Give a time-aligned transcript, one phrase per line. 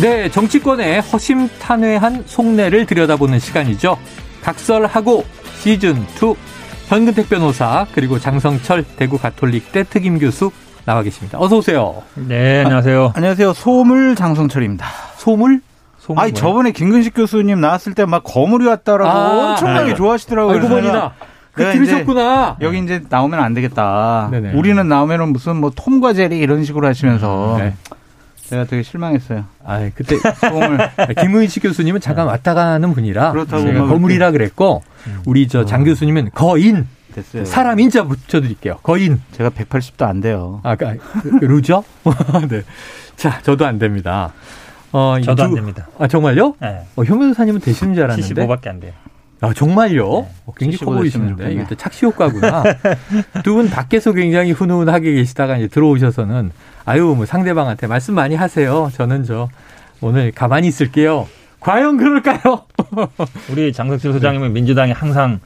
[0.00, 3.96] 네, 정치권의 허심탄회한 속내를 들여다보는 시간이죠.
[4.42, 5.24] 각설하고
[5.62, 6.36] 시즌2
[6.88, 10.50] 현근택 변호사 그리고 장성철 대구 가톨릭대 특임 교수
[10.84, 11.38] 나와 계십니다.
[11.40, 12.02] 어서 오세요.
[12.14, 13.06] 네, 안녕하세요.
[13.06, 13.54] 아, 안녕하세요.
[13.54, 14.86] 소물 장성철입니다.
[15.16, 15.60] 소물?
[15.98, 16.40] 소물 아니, 뭐야?
[16.40, 19.94] 저번에 김근식 교수님 나왔을 때 막 거물이 왔다라고 아, 엄청나게 네.
[19.94, 20.54] 좋아하시더라고요.
[20.56, 21.14] 알고 보니까
[21.52, 22.58] 그 들으셨구나.
[22.60, 24.28] 여기 이제 나오면 안 되겠다.
[24.30, 24.52] 네네.
[24.52, 27.74] 우리는 나오면은 무슨 뭐 톰과 제리 이런 식으로 하시면서 네.
[28.48, 29.44] 제가 되게 실망했어요.
[29.64, 30.78] 아, 그때 소음을
[31.20, 35.20] 김은식 교수님은 잠깐 왔다 가는 분이라 그렇다고 제가 거물이라 그랬고 음.
[35.26, 35.84] 우리 저장 어.
[35.84, 37.44] 교수님은 거인 됐어요.
[37.44, 38.78] 사람 인자 붙여드릴게요.
[38.82, 39.20] 거인.
[39.32, 40.60] 제가 180도 안 돼요.
[40.62, 40.98] 아, 그,
[41.40, 41.82] 그 루죠?
[42.48, 42.62] 네.
[43.16, 44.32] 자, 저도 안 됩니다.
[44.92, 45.88] 어, 저도 두, 안 됩니다.
[45.98, 46.56] 아, 정말요?
[46.60, 46.86] 네.
[46.94, 48.46] 어, 현 변호사님은 되시는 줄 알았는데.
[48.46, 48.92] 75밖에 안 돼요.
[49.40, 50.20] 아, 정말요?
[50.22, 50.28] 네.
[50.46, 51.52] 어, 굉장히 커 보이시는데.
[51.52, 52.62] 이게 또 착시 효과구나.
[53.44, 56.50] 두 분 밖에서 굉장히 훈훈하게 계시다가 이제 들어오셔서는
[56.84, 58.90] 아유, 뭐 상대방한테 말씀 많이 하세요.
[58.94, 59.48] 저는 저
[60.00, 61.26] 오늘 가만히 있을게요.
[61.60, 62.64] 과연 그럴까요?
[63.50, 65.40] 우리 장석실 소장님은 민주당이 항상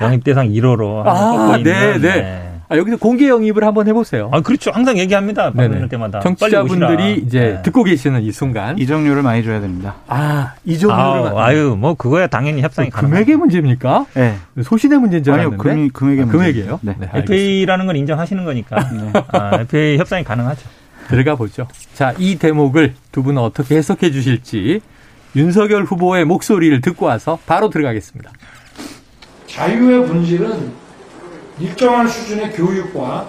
[0.00, 2.55] 영입대상 1호로 아, 네, 네.
[2.68, 2.74] 네.
[2.74, 4.28] 아, 여기서 공개 영입을 한번 해보세요.
[4.32, 4.70] 아, 그렇죠.
[4.70, 5.50] 항상 얘기합니다.
[5.54, 6.20] 만날 때마다.
[6.20, 7.62] 정치자분들이 이제 네.
[7.62, 8.78] 듣고 계시는 이 순간.
[8.78, 9.96] 이정료를 많이 줘야 됩니다.
[10.08, 11.38] 아, 이정료를.
[11.38, 13.10] 아, 유 뭐, 그거야 당연히 협상이 가능.
[13.10, 14.06] 금액의 문제입니까?
[14.14, 14.36] 네.
[14.62, 15.70] 소신의 문제인 줄 알았는데.
[15.70, 16.80] 아니요, 금, 액의 아, 금액이에요?
[16.82, 16.96] 네.
[16.98, 18.76] 네 FA라는 걸 인정하시는 거니까.
[18.90, 19.12] 네.
[19.28, 20.62] 아, FA 협상이 가능하죠.
[21.08, 21.68] 들어가 보죠.
[21.94, 24.80] 자, 이 대목을 두 분은 어떻게 해석해 주실지
[25.36, 28.30] 윤석열 후보의 목소리를 듣고 와서 바로 들어가겠습니다.
[29.46, 30.85] 자유의 본질은
[31.58, 33.26] 일정한 수준의 교육과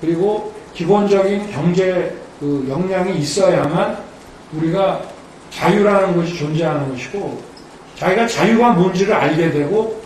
[0.00, 3.98] 그리고 기본적인 경제 그 역량이 있어야만
[4.54, 5.02] 우리가
[5.50, 7.42] 자유라는 것이 존재하는 것이고
[7.96, 10.00] 자기가 자유가 뭔지를 알게 되고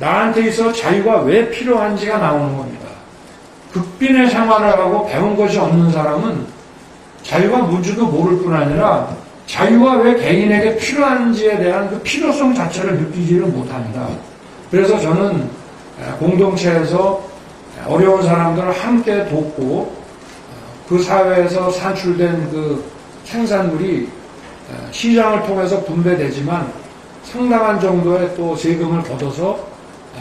[0.00, 2.86] 나한테 있어 자유가 왜 필요한지가 나오는 겁니다.
[3.72, 6.46] 극빈의 생활을 하고 배운 것이 없는 사람은
[7.22, 9.08] 자유가 뭔지도 모를 뿐 아니라
[9.46, 14.08] 자유가 왜 개인에게 필요한지에 대한 그 필요성 자체를 느끼지를 못합니다.
[14.70, 15.48] 그래서 저는
[16.18, 17.22] 공동체에서
[17.86, 19.96] 어려운 사람들을 함께 돕고
[20.88, 22.84] 그 사회에서 산출된 그
[23.24, 24.08] 생산물이
[24.90, 26.72] 시장을 통해서 분배되지만
[27.24, 29.58] 상당한 정도의 또 세금을 걷어서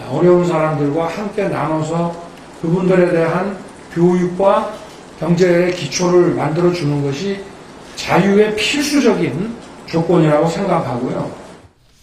[0.09, 2.16] 어려운 사람들과 함께 나눠서
[2.62, 3.58] 그분들에 대한
[3.94, 4.74] 교육과
[5.19, 7.44] 경제의 기초를 만들어 주는 것이
[7.96, 11.31] 자유의 필수적인 조건이라고 생각하고요.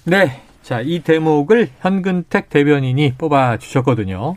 [0.05, 0.42] 네.
[0.63, 4.37] 자, 이 대목을 현근택 대변인이 뽑아 주셨거든요.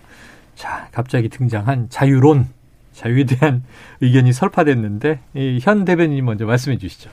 [0.55, 2.47] 자, 갑자기 등장한 자유론,
[2.93, 3.63] 자유에 대한
[4.01, 5.19] 의견이 설파됐는데,
[5.61, 7.09] 현 대변인이 먼저 말씀해 주시죠.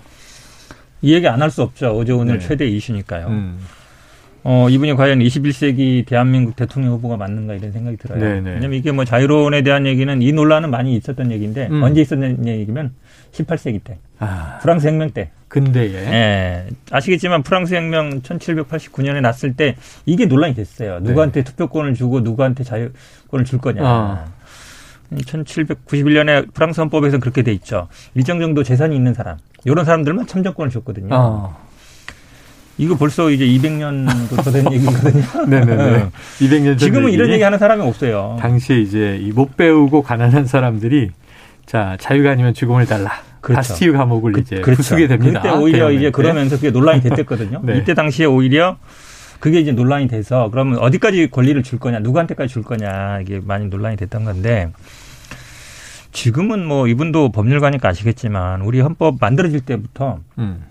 [1.03, 1.89] 이 얘기 안 할 수 없죠.
[1.97, 2.47] 어제 오늘 네.
[2.47, 3.27] 최대 이슈니까요.
[3.27, 3.59] 음.
[4.44, 8.19] 어, 이분이 과연 21세기 대한민국 대통령 후보가 맞는가 이런 생각이 들어요.
[8.19, 8.41] 네네.
[8.41, 8.50] 네.
[8.54, 11.82] 왜냐면 이게 뭐 자유론에 대한 얘기는 이 논란은 많이 있었던 얘기인데 음.
[11.82, 12.92] 언제 있었던 얘기면
[13.32, 13.98] 18세기 때.
[14.19, 14.58] 아.
[14.62, 15.31] 프랑스 혁명 때.
[15.48, 15.94] 근데에.
[15.94, 16.66] 예.
[16.91, 19.76] 아시겠지만 프랑스 혁명 1789년에 났을 때
[20.06, 21.00] 이게 논란이 됐어요.
[21.00, 21.44] 누구한테 네.
[21.44, 23.82] 투표권을 주고 누구한테 자유권을 줄 거냐.
[23.84, 24.25] 아.
[25.12, 27.88] 1791년에 프랑스 헌법에서 그렇게 돼 있죠.
[28.14, 29.36] 일정 정도 재산이 있는 사람.
[29.64, 31.14] 이런 사람들만 참정권을 줬거든요.
[31.14, 31.56] 아.
[32.78, 35.47] 이거 벌써 이제 200년부터 된 얘기거든요.
[35.47, 36.09] 네네네.
[36.41, 38.37] 200년 지금은 이런 얘기 하는 사람이 없어요.
[38.41, 41.11] 당시에 이제 못 배우고 가난한 사람들이
[41.66, 43.12] 자 자유가 아니면 죽음을 달라.
[43.41, 43.56] 그렇죠.
[43.56, 44.78] 바스티유 감옥을 그, 이제 그렇죠.
[44.78, 45.43] 부수게 됩니다.
[45.43, 47.61] 그때 오히려 이제 그러면서 그게 논란이 됐댔거든요.
[47.65, 47.78] 네.
[47.78, 48.77] 이때 당시에 오히려
[49.41, 53.97] 그게 이제 논란이 돼서 그러면 어디까지 권리를 줄 거냐, 누구한테까지 줄 거냐 이게 많이 논란이
[53.97, 54.71] 됐던 건데
[56.12, 60.62] 지금은 뭐 이분도 법률가니까 아시겠지만 우리 헌법 만들어질 때부터 음.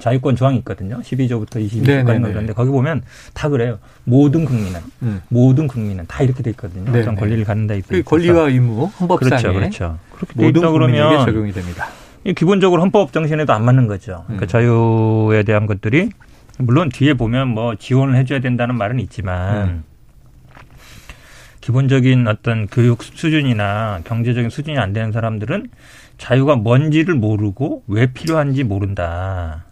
[0.00, 1.00] 자유권 조항이 있거든요.
[1.00, 3.02] 12조부터 22조까지 그런데 거기 보면
[3.34, 3.78] 다 그래요.
[4.04, 5.22] 모든 국민은 음.
[5.28, 6.90] 모든 국민은 다 이렇게 돼 있거든요.
[6.90, 9.98] 어떤 권리를 갖는다 이그 권리와 의무 헌법상에 그렇죠, 그렇죠.
[10.14, 11.86] 그렇게 모든 있다 그러면 적용이 됩니다.
[12.36, 14.24] 기본적으로 헌법 정신에도 안 맞는 거죠.
[14.26, 14.48] 그러니까 음.
[14.48, 16.10] 자유에 대한 것들이
[16.58, 19.84] 물론 뒤에 보면 뭐 지원을 해줘야 된다는 말은 있지만 음.
[21.60, 25.68] 기본적인 어떤 교육 수준이나 경제적인 수준이 안 되는 사람들은
[26.18, 29.64] 자유가 뭔지를 모르고 왜 필요한지 모른다.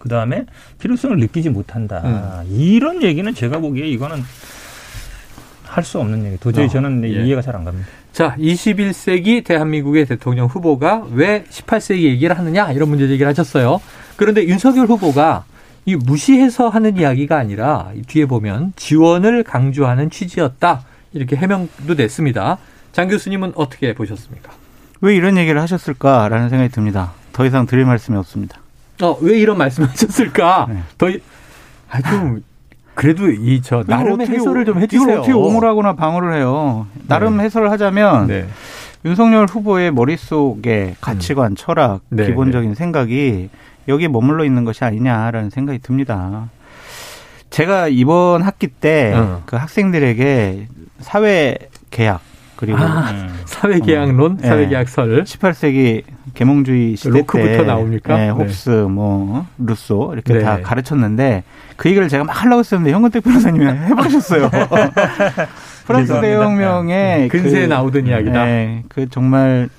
[0.00, 0.44] 그 다음에
[0.80, 2.42] 필요성을 느끼지 못한다.
[2.42, 2.48] 음.
[2.58, 4.20] 이런 얘기는 제가 보기에 이거는
[5.64, 6.36] 할 수 없는 얘기.
[6.38, 7.08] 도저히 어, 저는 예.
[7.26, 7.86] 이해가 잘 안 갑니다.
[8.12, 13.80] 자, 21세기 대한민국의 대통령 후보가 왜 18세기 얘기를 하느냐 이런 문제 제기를 하셨어요.
[14.16, 15.44] 그런데 윤석열 후보가
[15.86, 20.82] 이 무시해서 하는 이야기가 아니라 뒤에 보면 지원을 강조하는 취지였다.
[21.12, 22.58] 이렇게 해명도 됐습니다.
[22.92, 24.50] 장 교수님은 어떻게 보셨습니까?
[25.02, 27.12] 왜 이런 얘기를 하셨을까라는 생각이 듭니다.
[27.32, 28.58] 더 이상 드릴 말씀이 없습니다.
[29.02, 30.66] 어, 왜 이런 말씀을 하셨을까?
[30.68, 30.82] 네.
[30.98, 31.08] 더,
[31.90, 32.42] 아, 좀,
[32.94, 35.02] 그래도 이, 저, 나름의 해설을 좀 해주세요.
[35.02, 36.86] 이걸 어떻게 옹호를 하거나 방어를 해요.
[37.06, 37.44] 나름 네.
[37.44, 38.46] 해설을 하자면, 네.
[39.04, 41.56] 윤석열 후보의 머릿속에 가치관, 음.
[41.56, 42.74] 철학, 네, 기본적인 네.
[42.74, 43.48] 생각이
[43.88, 46.50] 여기에 머물러 있는 것이 아니냐라는 생각이 듭니다.
[47.48, 49.42] 제가 이번 학기 때그 어.
[49.50, 50.68] 학생들에게
[51.00, 51.56] 사회
[51.90, 52.20] 계약
[52.60, 53.40] 그리고 아, 음.
[53.46, 55.24] 사회계약론, 어, 사회계약설.
[55.24, 56.02] 18세기
[56.34, 58.16] 계몽주의 시대 로크부터 때 나옵니까?
[58.16, 58.82] 네, 홉스, 네.
[58.82, 60.40] 뭐 루소 이렇게 네.
[60.40, 61.42] 다 가르쳤는데
[61.76, 64.50] 그 얘기를 제가 막 하려고 했었는데 현근택 변호사님이 해버리셨어요.
[65.86, 67.28] 프랑스 대혁명의 네.
[67.28, 68.44] 근세에 그, 나오던 이야기다.
[68.44, 69.70] 네, 그 정말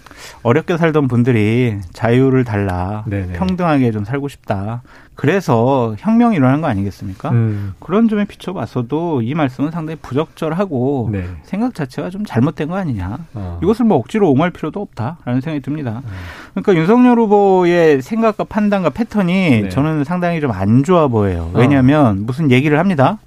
[0.44, 3.34] 어렵게 살던 분들이 자유를 달라 네네.
[3.34, 4.82] 평등하게 좀 살고 싶다.
[5.16, 7.30] 그래서 혁명이 일어난 거 아니겠습니까?
[7.30, 7.74] 음.
[7.80, 11.26] 그런 점에 비춰봤어도 이 말씀은 상당히 부적절하고 네.
[11.44, 13.20] 생각 자체가 좀 잘못된 거 아니냐.
[13.36, 13.60] 어.
[13.62, 16.02] 이것을 뭐 억지로 옹호할 필요도 없다라는 생각이 듭니다.
[16.04, 16.10] 음.
[16.56, 19.70] 그러니까 윤석열 후보의 생각과 판단과 패턴이 네.
[19.70, 21.52] 저는 상당히 좀 안 좋아 보여요.
[21.54, 22.14] 왜냐하면 어.
[22.18, 23.20] 무슨 얘기를 합니다.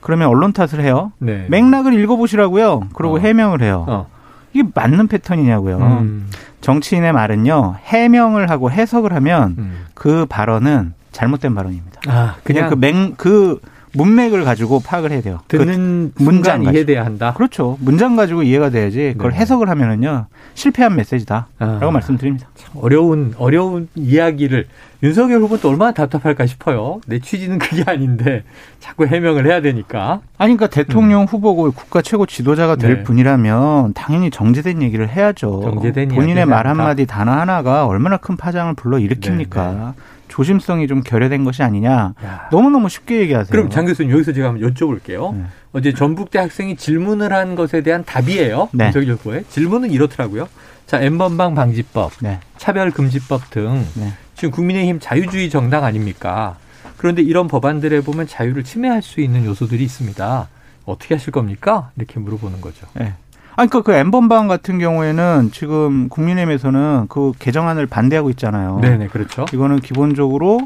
[0.00, 1.12] 그러면 언론 탓을 해요.
[1.18, 1.46] 네.
[1.48, 2.88] 맥락을 읽어보시라고요.
[2.94, 3.18] 그리고 어.
[3.18, 4.06] 해명을 해요.
[4.46, 4.50] 어.
[4.52, 5.78] 이게 맞는 패턴이냐고요.
[5.78, 6.30] 음.
[6.60, 9.86] 정치인의 말은요 해명을 하고 해석을 하면 음.
[9.94, 12.00] 그 발언은 잘못된 발언입니다.
[12.08, 13.60] 아, 그냥, 그냥 그 맹, 그
[13.96, 15.40] 문맥을 가지고 파악을 해야 돼요.
[15.48, 17.32] 듣는 그 문장 이해돼야 한다.
[17.34, 17.78] 그렇죠.
[17.80, 19.14] 문장 가지고 이해가 돼야지.
[19.16, 19.38] 그걸 네.
[19.38, 22.48] 해석을 하면은요 실패한 메시지다라고 아, 말씀드립니다.
[22.74, 24.66] 어려운 어려운 이야기를
[25.02, 27.00] 윤석열 후보는 또 얼마나 답답할까 싶어요.
[27.06, 28.44] 내 취지는 그게 아닌데
[28.80, 30.20] 자꾸 해명을 해야 되니까.
[30.38, 31.26] 아니 그러니까 대통령 음.
[31.26, 33.02] 후보고 국가 최고 지도자가 될 네.
[33.02, 35.60] 분이라면 당연히 정제된 얘기를 해야죠.
[35.62, 39.94] 정제된 본인의 말 한마디 단어 하나가 얼마나 큰 파장을 불러 일으킵니까.
[40.28, 42.14] 조심성이 좀 결여된 것이 아니냐.
[42.24, 42.48] 야.
[42.50, 43.50] 너무너무 쉽게 얘기하세요.
[43.50, 45.34] 그럼 장 교수님 여기서 제가 한번 여쭤볼게요.
[45.34, 45.44] 네.
[45.72, 48.68] 어제 전북대 학생이 질문을 한 것에 대한 답이에요.
[48.72, 48.90] 네.
[48.90, 50.48] 저기 교수의 질문은 이렇더라고요.
[50.86, 52.40] 자, 엠번방 방지법, 네.
[52.58, 54.12] 차별금지법 등 네.
[54.34, 56.56] 지금 국민의힘 자유주의 정당 아닙니까?
[56.96, 60.48] 그런데 이런 법안들에 보면 자유를 침해할 수 있는 요소들이 있습니다.
[60.84, 61.90] 어떻게 하실 겁니까?
[61.96, 62.86] 이렇게 물어보는 거죠.
[62.94, 63.14] 네.
[63.56, 68.78] 아니, 그러니까 그 엠번방 같은 경우에는 지금 국민의힘에서는 그 개정안을 반대하고 있잖아요.
[68.80, 69.46] 네네, 그렇죠.
[69.52, 70.60] 이거는 기본적으로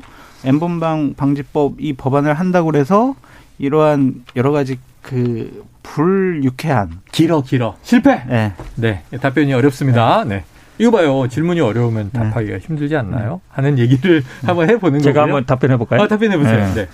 [0.44, 3.14] 엠번방 방지법 이 법안을 한다고 그래서
[3.58, 8.22] 이러한 여러 가지 그 불유쾌한 길어 길어 실패.
[8.26, 10.24] 네, 네 답변이 어렵습니다.
[10.24, 10.36] 네.
[10.36, 10.44] 네.
[10.78, 11.28] 이거 봐요.
[11.28, 12.18] 질문이 어려우면 네.
[12.18, 12.58] 답하기가 네.
[12.58, 13.40] 힘들지 않나요?
[13.50, 15.02] 하는 얘기를 한번 해보는 거예요.
[15.02, 16.00] 제가 한번 답변해 볼까요?
[16.00, 16.74] 아, 답변해 보세요.
[16.74, 16.88] 네.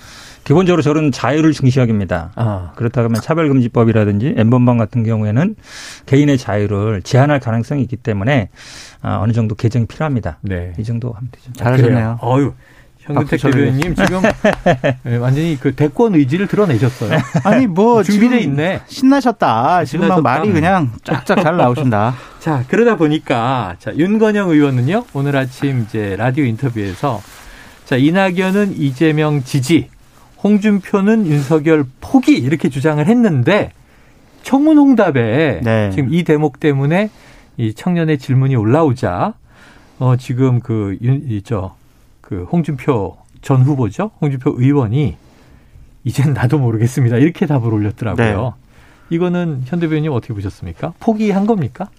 [0.47, 0.53] 네.
[0.53, 2.31] 기본적으로 저는 자유를 중시하기입니다.
[2.35, 2.71] 아.
[2.75, 5.55] 그렇다면 차별금지법이라든지 엠번방 같은 경우에는
[6.05, 8.49] 개인의 자유를 제한할 가능성이 있기 때문에
[9.01, 10.37] 아, 어느 정도 개정이 필요합니다.
[10.41, 10.71] 네.
[10.79, 11.51] 이 정도 하면 되죠.
[11.53, 12.19] 잘하셨네요.
[12.23, 12.53] 어유
[12.99, 14.21] 현근택 대변인님 지금
[15.03, 17.19] 네, 완전히 그 대권 의지를 드러내셨어요.
[17.43, 18.81] 아니 뭐 준비돼 있네.
[18.87, 19.83] 신나셨다.
[19.83, 22.15] 지금 막 말이 그냥 쫙쫙 잘 나오신다.
[22.39, 27.21] 자 그러다 보니까 자 윤건영 의원은요 오늘 아침 이제 라디오 인터뷰에서
[27.85, 29.89] 자 이낙연은 이재명 지지
[30.47, 33.71] 홍준표는 윤석열 포기 이렇게 주장을 했는데
[34.43, 35.91] 청문홍답에 네.
[35.91, 37.09] 지금 이 대목 때문에
[37.57, 39.33] 이 청년의 질문이 올라오자
[39.99, 41.75] 어 지금 그이저
[42.21, 45.17] 그 홍준표 전 후보죠 홍준표 의원이
[46.05, 48.53] 이젠 나도 모르겠습니다 이렇게 답을 올렸더라고요.
[48.55, 49.15] 네.
[49.15, 50.93] 이거는 현 대변인 어떻게 보셨습니까?
[50.99, 51.89] 포기한 겁니까?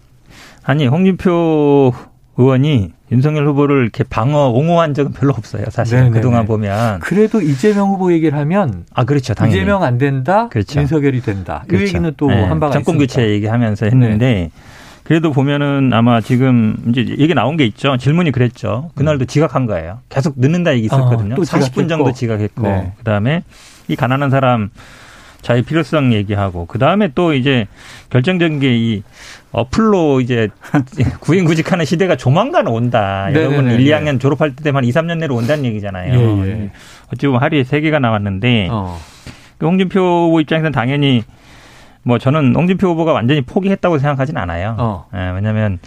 [0.63, 1.93] 아니 홍준표
[2.39, 5.65] 의원이 윤석열 후보를 이렇게 방어 옹호한 적은 별로 없어요.
[5.71, 9.35] 사실 은 그동안 보면 그래도 이재명 후보 얘기를 하면 아 그렇죠.
[9.35, 9.59] 당연히.
[9.59, 10.49] 이재명 안 된다.
[10.49, 10.81] 그렇죠.
[10.81, 11.65] 윤석열이 된다.
[11.67, 11.85] 그렇죠.
[11.85, 12.45] 이 얘기는 또 네.
[12.45, 14.51] 한바가 정권 교체 얘기하면서 했는데 네.
[15.03, 17.97] 그래도 보면은 아마 지금 이제 얘기 나온 게 있죠.
[17.97, 18.91] 질문이 그랬죠.
[18.95, 19.27] 그날도 음.
[19.27, 19.99] 지각한 거예요.
[20.09, 21.33] 계속 늦는다 얘기 있었거든요.
[21.33, 22.93] 아, 또 40분 정도 지각했고 네.
[22.99, 23.43] 그다음에
[23.89, 24.71] 이 가난한 사람
[25.41, 27.67] 자유 필요성 얘기하고 그 다음에 또 이제
[28.11, 29.03] 결정적인 게 이
[29.53, 30.49] 어플로 이제
[31.21, 33.29] 구인구직하는 시대가 조만간 온다.
[33.35, 36.13] 여러분 1, 2학년 졸업할 때만 2, 3년 내로 온다는 얘기잖아요.
[36.45, 36.71] 예, 예.
[37.13, 38.99] 어찌 보면 하루에 세 개가 나왔는데 어.
[39.57, 41.25] 그 홍준표 후보 입장에서는 당연히
[42.03, 44.77] 뭐 저는 홍준표 후보가 완전히 포기했다고 생각하진 않아요.
[44.79, 45.07] 어.
[45.15, 45.79] 예, 왜냐하면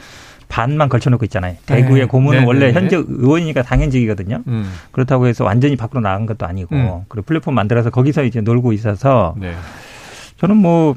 [0.51, 1.55] 반만 걸쳐놓고 있잖아요.
[1.65, 2.05] 대구의 네.
[2.05, 2.46] 고문은 네.
[2.46, 2.74] 원래 네.
[2.74, 4.43] 현재 의원이니까 당연직이거든요.
[4.48, 4.70] 음.
[4.91, 7.01] 그렇다고 해서 완전히 밖으로 나간 것도 아니고 음.
[7.08, 9.53] 그리고 플랫폼 만들어서 거기서 이제 놀고 있어서 네.
[10.39, 10.96] 저는 뭐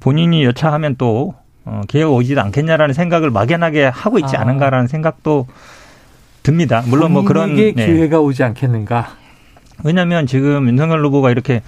[0.00, 4.40] 본인이 여차하면 또 어, 개혁 오지도 않겠냐라는 생각을 막연하게 하고 있지 아.
[4.40, 5.46] 않은가라는 생각도
[6.42, 6.82] 듭니다.
[6.86, 7.72] 물론 뭐 그런 네.
[7.72, 9.14] 기회가 오지 않겠는가.
[9.84, 11.62] 왜냐하면 지금 윤석열 후보가 이렇게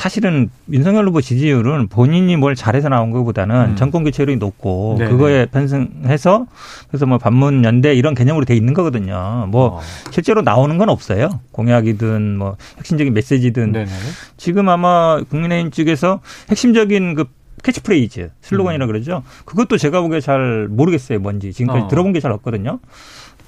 [0.00, 3.76] 사실은 윤석열 후보 지지율은 본인이 뭘 잘해서 나온 것보다는 음.
[3.76, 5.10] 정권 교체율이 높고 네네.
[5.10, 6.46] 그거에 편승해서
[6.88, 9.44] 그래서 뭐 반문 연대 이런 개념으로 돼 있는 거거든요.
[9.50, 9.80] 뭐 어.
[10.10, 11.40] 실제로 나오는 건 없어요.
[11.52, 13.90] 공약이든 뭐 핵심적인 메시지든 네네.
[14.38, 17.26] 지금 아마 국민의힘 측에서 핵심적인 그
[17.62, 18.88] 캐치프레이즈 슬로건이라 음.
[18.88, 19.22] 그러죠.
[19.44, 21.18] 그것도 제가 보기에 잘 모르겠어요.
[21.18, 21.88] 뭔지 지금까지 어.
[21.88, 22.78] 들어본 게 잘 없거든요.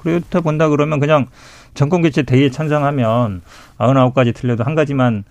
[0.03, 1.29] 그렇다 본다 그러면 그냥
[1.73, 3.41] 정권 교체 대의에 찬성하면
[3.79, 5.25] 아흔아홉 가지 틀려도 한 가지만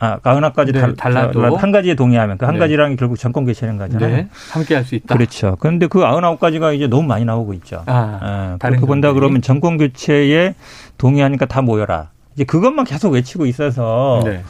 [0.00, 2.60] 아, 아흔아홉 가지 네, 달라도 한 가지에 동의하면 그한 네.
[2.60, 4.16] 가지라는 게 결국 정권 교체는 거잖아요.
[4.16, 5.14] 네, 함께 할 수 있다.
[5.14, 5.56] 그렇죠.
[5.60, 7.82] 그런데 그 아흔아홉 가지가 이제 너무 많이 나오고 있죠.
[7.86, 10.54] 아, 예, 그렇게 본다 그러면 정권 교체에
[10.98, 12.10] 동의하니까 다 모여라.
[12.34, 14.42] 이제 그것만 계속 외치고 있어서 네.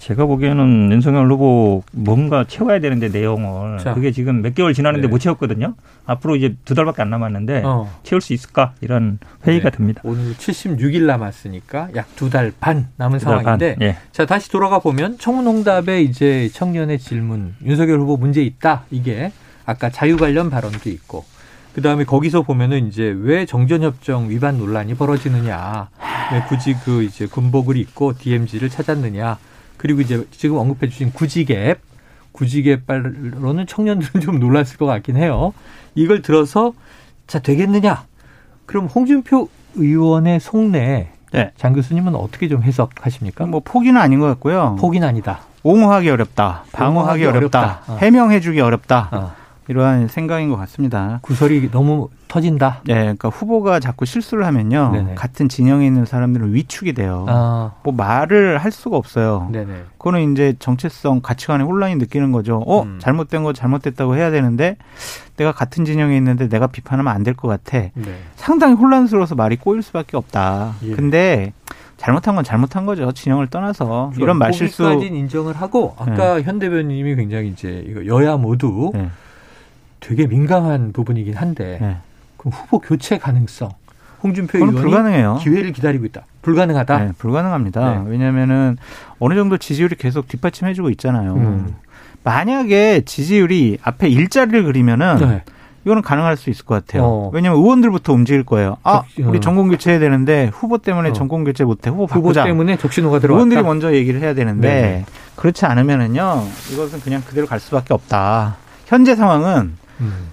[0.00, 3.92] 제가 보기에는 윤석열 후보 뭔가 채워야 되는데 내용을 자.
[3.92, 5.10] 그게 지금 몇 개월 지났는데 네.
[5.10, 5.74] 못 채웠거든요.
[6.06, 7.86] 앞으로 이제 두 달밖에 안 남았는데 어.
[8.02, 9.76] 채울 수 있을까 이런 회의가 네.
[9.76, 10.00] 듭니다.
[10.04, 13.82] 오늘 76일 남았으니까 약 두 달 반 남은 상황인데 반.
[13.88, 13.96] 예.
[14.10, 19.32] 자 다시 돌아가 보면 청문홍답에 이제 청년의 질문 윤석열 후보 문제 있다 이게
[19.66, 21.24] 아까 자유 관련 발언도 있고
[21.74, 25.88] 그 다음에 거기서 보면은 이제 왜 정전협정 위반 논란이 벌어지느냐,
[26.32, 29.38] 왜 굳이 그 이제 군복을 입고 DMZ를 찾았느냐,
[29.80, 31.80] 그리고 이제 지금 언급해 주신 구직앱,
[32.32, 35.54] 구직앱 발로는 청년들은 좀 놀랐을 것 같긴 해요.
[35.94, 36.74] 이걸 들어서
[37.26, 38.04] 자 되겠느냐?
[38.66, 41.52] 그럼 홍준표 의원의 속내 네.
[41.56, 43.46] 장 교수님은 어떻게 좀 해석하십니까?
[43.46, 44.76] 뭐 포기는 아닌 것 같고요.
[44.78, 45.40] 포기는 아니다.
[45.62, 46.64] 옹호하기 어렵다.
[46.72, 47.58] 방어하기 어렵다.
[47.58, 47.92] 어렵다.
[47.94, 47.96] 어.
[47.96, 49.08] 해명해주기 어렵다.
[49.12, 49.32] 어.
[49.68, 51.20] 이러한 생각인 것 같습니다.
[51.22, 52.80] 구설이 너무 터진다.
[52.86, 55.14] 네, 그러니까 후보가 자꾸 실수를 하면요, 네네.
[55.14, 57.24] 같은 진영에 있는 사람들은 위축이 돼요.
[57.28, 57.72] 아.
[57.84, 59.48] 뭐 말을 할 수가 없어요.
[59.52, 59.72] 네네.
[59.98, 62.62] 그거는 이제 정체성, 가치관의 혼란이 느끼는 거죠.
[62.66, 62.98] 어, 음.
[63.00, 64.76] 잘못된 거 잘못됐다고 해야 되는데
[65.36, 67.78] 내가 같은 진영에 있는데 내가 비판하면 안 될 것 같아.
[67.94, 68.18] 네.
[68.36, 70.74] 상당히 혼란스러워서 말이 꼬일 수밖에 없다.
[70.82, 70.92] 예.
[70.94, 71.52] 근데
[71.96, 73.12] 잘못한 건 잘못한 거죠.
[73.12, 74.82] 진영을 떠나서 이런 말실수.
[74.84, 76.42] 까지 인정을 하고 아까 네.
[76.42, 78.90] 현 대변인님이 굉장히 이제 이거 여야 모두.
[78.94, 79.10] 네.
[80.00, 81.96] 되게 민감한 부분이긴 한데 네.
[82.36, 83.70] 그럼 후보 교체 가능성
[84.22, 85.38] 홍준표 의원이 불가능해요.
[85.40, 86.22] 기회를 기다리고 있다.
[86.42, 86.98] 불가능하다.
[86.98, 88.02] 네, 불가능합니다.
[88.02, 88.10] 네.
[88.10, 88.76] 왜냐하면은
[89.18, 91.34] 어느 정도 지지율이 계속 뒷받침해주고 있잖아요.
[91.34, 91.76] 음.
[92.22, 95.42] 만약에 지지율이 앞에 일자리를 그리면은 네.
[95.86, 97.04] 이거는 가능할 수 있을 것 같아요.
[97.04, 97.30] 어.
[97.32, 98.76] 왜냐하면 의원들부터 움직일 거예요.
[98.82, 99.40] 아, 우리 어.
[99.40, 101.12] 전공 교체해야 되는데 후보 때문에 어.
[101.14, 101.88] 전공 교체 못해.
[101.88, 102.42] 후보 바꾸자.
[102.42, 103.38] 후보 때문에 적신호가 들어왔다.
[103.38, 105.04] 의원들이 먼저 얘기를 해야 되는데 네
[105.36, 106.42] 그렇지 않으면은요,
[106.74, 108.56] 이것은 그냥 그대로 갈 수밖에 없다.
[108.84, 109.78] 현재 상황은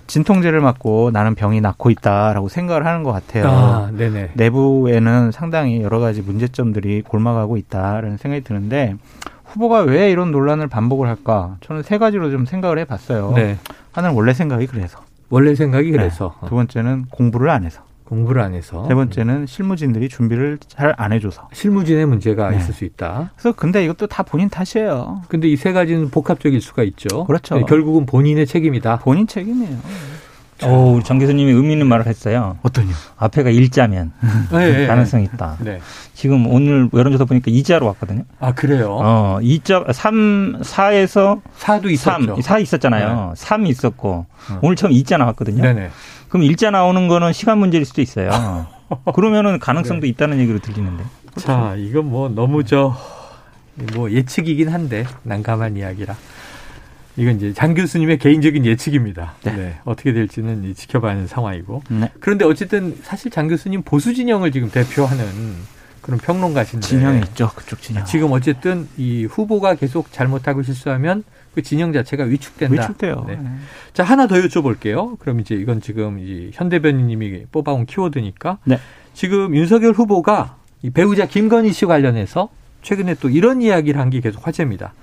[0.08, 3.48] 진통제를 맞고 나는 병이 낫고 있다라고 생각을 하는 것 같아요.
[3.48, 3.92] 아,
[4.34, 8.96] 내부에는 상당히 여러 가지 문제점들이 골마가고 있다라는 생각이 드는데
[9.46, 11.56] 후보가 왜 이런 논란을 반복을 할까?
[11.62, 13.34] 저는 세 가지로 좀 생각을 해봤어요.
[13.36, 13.58] 네.
[13.92, 15.00] 하나는 원래 생각이 그래서.
[15.30, 16.36] 원래 생각이 그래서.
[16.42, 16.50] 네.
[16.50, 17.82] 두 번째는 공부를 안 해서.
[18.08, 18.86] 공부를 안 해서.
[18.88, 21.50] 세 번째는 실무진들이 준비를 잘 안 해줘서.
[21.54, 22.58] 실무진의 문제가 네.
[22.58, 23.32] 있을 수 있다.
[23.36, 25.24] 그래서 근데 이것도 다 본인 탓이에요.
[25.28, 27.26] 근데 이 세 가지는 복합적일 수가 있죠.
[27.26, 27.56] 그렇죠.
[27.56, 29.00] 네, 결국은 본인의 책임이다.
[29.00, 29.78] 본인 책임이에요.
[30.66, 32.58] 오, 우리 장 교수님이 의미 있는 말을 했어요.
[32.64, 32.90] 어떤요?
[33.18, 34.12] 앞에가 일자면
[34.52, 35.58] 네, 네, 가능성이 있다.
[35.60, 35.80] 네.
[36.16, 38.24] 지금 오늘 여론조사 보니까 이자로 왔거든요.
[38.40, 38.98] 아, 그래요?
[39.00, 42.36] 어, 이자, 3, 4에서 4도 있었죠.
[42.36, 43.26] 3, 4 있었잖아요.
[43.30, 43.34] 네.
[43.36, 44.60] 3 있었고, 어.
[44.64, 45.62] 오늘 처음 이자 나왔거든요.
[45.62, 45.90] 네네.
[46.30, 48.68] 그럼 일자 나오는 거는 시간 문제일 수도 있어요.
[49.14, 50.08] 그러면은 가능성도 네.
[50.10, 51.04] 있다는 얘기로 들리는데.
[51.38, 52.96] 자, 이건 뭐 너무 저,
[53.94, 56.16] 뭐 예측이긴 한데, 난감한 이야기라.
[57.16, 59.34] 이건 이제 장 교수님의 개인적인 예측입니다.
[59.44, 59.52] 네.
[59.56, 59.76] 네.
[59.86, 61.84] 어떻게 될지는 지켜봐야 하는 상황이고.
[61.90, 62.12] 네.
[62.20, 65.26] 그런데 어쨌든 사실 장 교수님 보수 진영을 지금 대표하는
[66.02, 66.88] 그런 평론가신데.
[66.88, 67.50] 진영이 있죠.
[67.56, 68.06] 그쪽 진영.
[68.06, 71.24] 지금 어쨌든 이 후보가 계속 잘못하고 실수하면
[71.58, 72.84] 그 진영 자체가 위축된다.
[72.84, 73.26] 위축돼요.
[73.28, 73.36] 네.
[73.36, 73.50] 네.
[73.92, 75.18] 자 하나 더 여쭤볼게요.
[75.18, 78.78] 그럼 이제 이건 지금 이 현대변인님이 뽑아온 키워드니까 네.
[79.16, 82.50] 지금 윤석열 후보가 이 배우자 김건희 씨 관련해서
[82.84, 84.94] 최근에 또 이런 이야기를 한 게 계속 화제입니다.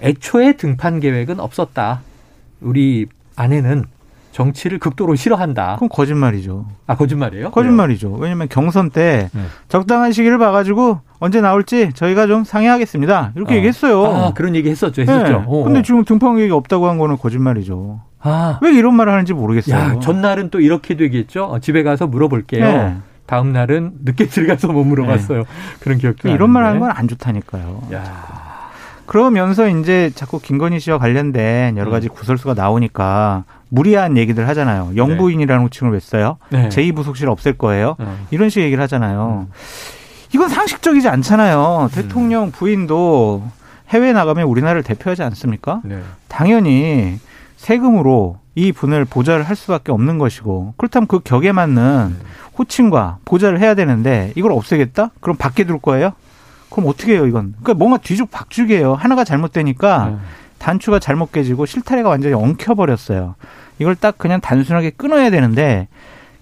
[0.00, 2.00] 애초에 등판 계획은 없었다.
[2.62, 3.06] 우리
[3.36, 3.84] 아내는
[4.32, 5.76] 정치를 극도로 싫어한다.
[5.76, 6.66] 그럼 거짓말이죠.
[6.86, 7.50] 아 거짓말이에요?
[7.50, 8.12] 거짓말이죠.
[8.14, 9.42] 왜냐하면 경선 때 네.
[9.68, 13.32] 적당한 시기를 봐가지고 언제 나올지 저희가 좀 상의하겠습니다.
[13.36, 13.56] 이렇게 아.
[13.58, 14.04] 얘기했어요.
[14.06, 15.02] 아 그런 얘기 했었죠.
[15.02, 15.22] 했었죠.
[15.38, 15.44] 네.
[15.46, 15.82] 어, 근데 어.
[15.82, 18.00] 지금 등판 계획이 없다고 한 거는 거짓말이죠.
[18.20, 18.58] 아.
[18.62, 19.76] 왜 이런 말을 하는지 모르겠어요.
[19.76, 21.44] 야, 전날은 또 이렇게 되겠죠.
[21.44, 22.64] 어, 집에 가서 물어볼게요.
[22.64, 22.96] 네.
[23.26, 25.38] 다음 날은 늦게 들어가서 못 물어봤어요.
[25.40, 25.44] 네.
[25.80, 27.82] 그런 기억도 이런 말 하는 건 안 좋다니까요.
[27.92, 28.52] 야.
[29.06, 32.14] 그러면서 이제 자꾸 김건희 씨와 관련된 여러 가지 음.
[32.14, 34.92] 구설수가 나오니까 무리한 얘기들 하잖아요.
[34.96, 35.64] 영부인이라는 네.
[35.64, 36.36] 호칭을 왜 써요?
[36.50, 36.68] 네.
[36.68, 37.96] 제2부속실 없앨 거예요?
[37.98, 38.06] 네.
[38.30, 39.46] 이런 식의 얘기를 하잖아요.
[39.48, 39.52] 음.
[40.34, 41.88] 이건 상식적이지 않잖아요.
[41.90, 41.94] 음.
[41.94, 43.42] 대통령 부인도
[43.88, 45.80] 해외 나가면 우리나라를 대표하지 않습니까?
[45.84, 46.02] 네.
[46.28, 47.18] 당연히
[47.56, 52.26] 세금으로 이 분을 보좌를 할 수밖에 없는 것이고 그렇다면 그 격에 맞는 네.
[52.58, 55.12] 호칭과 보좌를 해야 되는데 이걸 없애겠다?
[55.20, 56.12] 그럼 밖에 둘 거예요?
[56.68, 57.54] 그럼 어떻게 해요, 이건?
[57.62, 58.94] 그러니까 뭔가 뒤죽박죽이에요.
[58.94, 60.20] 하나가 잘못되니까 음.
[60.58, 63.34] 단추가 잘못 깨지고 실타래가 완전히 엉켜버렸어요.
[63.82, 65.88] 이걸 딱 그냥 단순하게 끊어야 되는데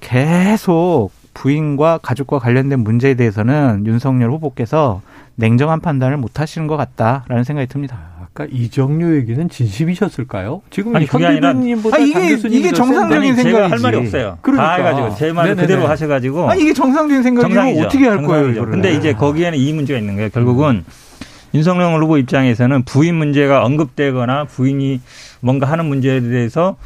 [0.00, 5.00] 계속 부인과 가족과 관련된 문제에 대해서는 윤석열 후보께서
[5.37, 7.99] 냉정한 판단을 못 하시는 것 같다라는 생각이 듭니다.
[8.23, 10.61] 아까 이정료 얘기는 진심이셨을까요?
[10.68, 13.70] 지금 아니 그게 아니라 아, 이게 이게 정상적인 생각이지.
[13.70, 14.37] 할 말이 없어요.
[14.42, 14.66] 그러니까.
[14.66, 16.50] 다 해가지고 제말 그대로 하셔가지고.
[16.50, 18.50] 아 이게 정상적인 생각이면 어떻게 할 거예요?
[18.50, 18.70] 이거를.
[18.70, 20.28] 근데 이제 거기에는 이 문제가 있는 거예요.
[20.28, 20.85] 결국은
[21.54, 25.00] 윤석열 후보 입장에서는 부인 문제가 언급되거나 부인이
[25.40, 26.76] 뭔가 하는 문제에 대해서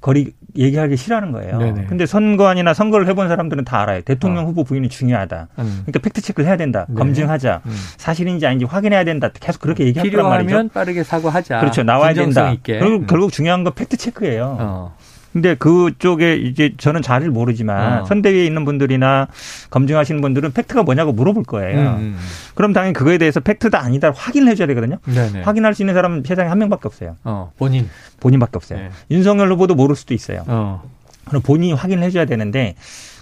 [0.00, 1.58] 거리 얘기하기 싫어하는 거예요.
[1.58, 1.86] 네네.
[1.88, 4.02] 근데 선거안이나 선거를 해본 사람들은 다 알아요.
[4.02, 4.46] 대통령 어.
[4.46, 5.48] 후보 부인이 중요하다.
[5.58, 5.82] 음.
[5.86, 6.86] 그러니까 팩트 체크를 해야 된다.
[6.88, 6.94] 네.
[6.94, 7.62] 검증하자.
[7.66, 7.76] 음.
[7.96, 9.30] 사실인지 아닌지 확인해야 된다.
[9.32, 10.46] 계속 그렇게 얘기할 거란 말이죠.
[10.46, 11.60] 필요하면 빠르게 사과하자.
[11.60, 11.82] 그렇죠.
[11.82, 12.50] 나와야 된다.
[12.52, 12.78] 있게.
[12.78, 13.06] 결국, 음.
[13.06, 14.56] 결국 중요한 건 팩트 체크예요.
[14.60, 14.96] 어.
[15.32, 18.04] 근데 그쪽에 이제 저는 잘 모르지만 어.
[18.06, 19.28] 선대위에 있는 분들이나
[19.70, 21.78] 검증하시는 분들은 팩트가 뭐냐고 물어볼 거예요.
[21.78, 21.86] 음.
[21.86, 22.18] 음, 음.
[22.54, 24.98] 그럼 당연히 그거에 대해서 팩트다 아니다 확인을 해줘야 되거든요.
[25.04, 25.42] 네네.
[25.42, 27.16] 확인할 수 있는 사람은 세상에 한 명밖에 없어요.
[27.24, 27.88] 어, 본인.
[28.20, 28.78] 본인밖에 없어요.
[28.78, 28.90] 네.
[29.10, 30.44] 윤석열 후보도 모를 수도 있어요.
[30.46, 30.82] 어.
[31.26, 32.74] 그럼 본인이 확인을 해줘야 되는데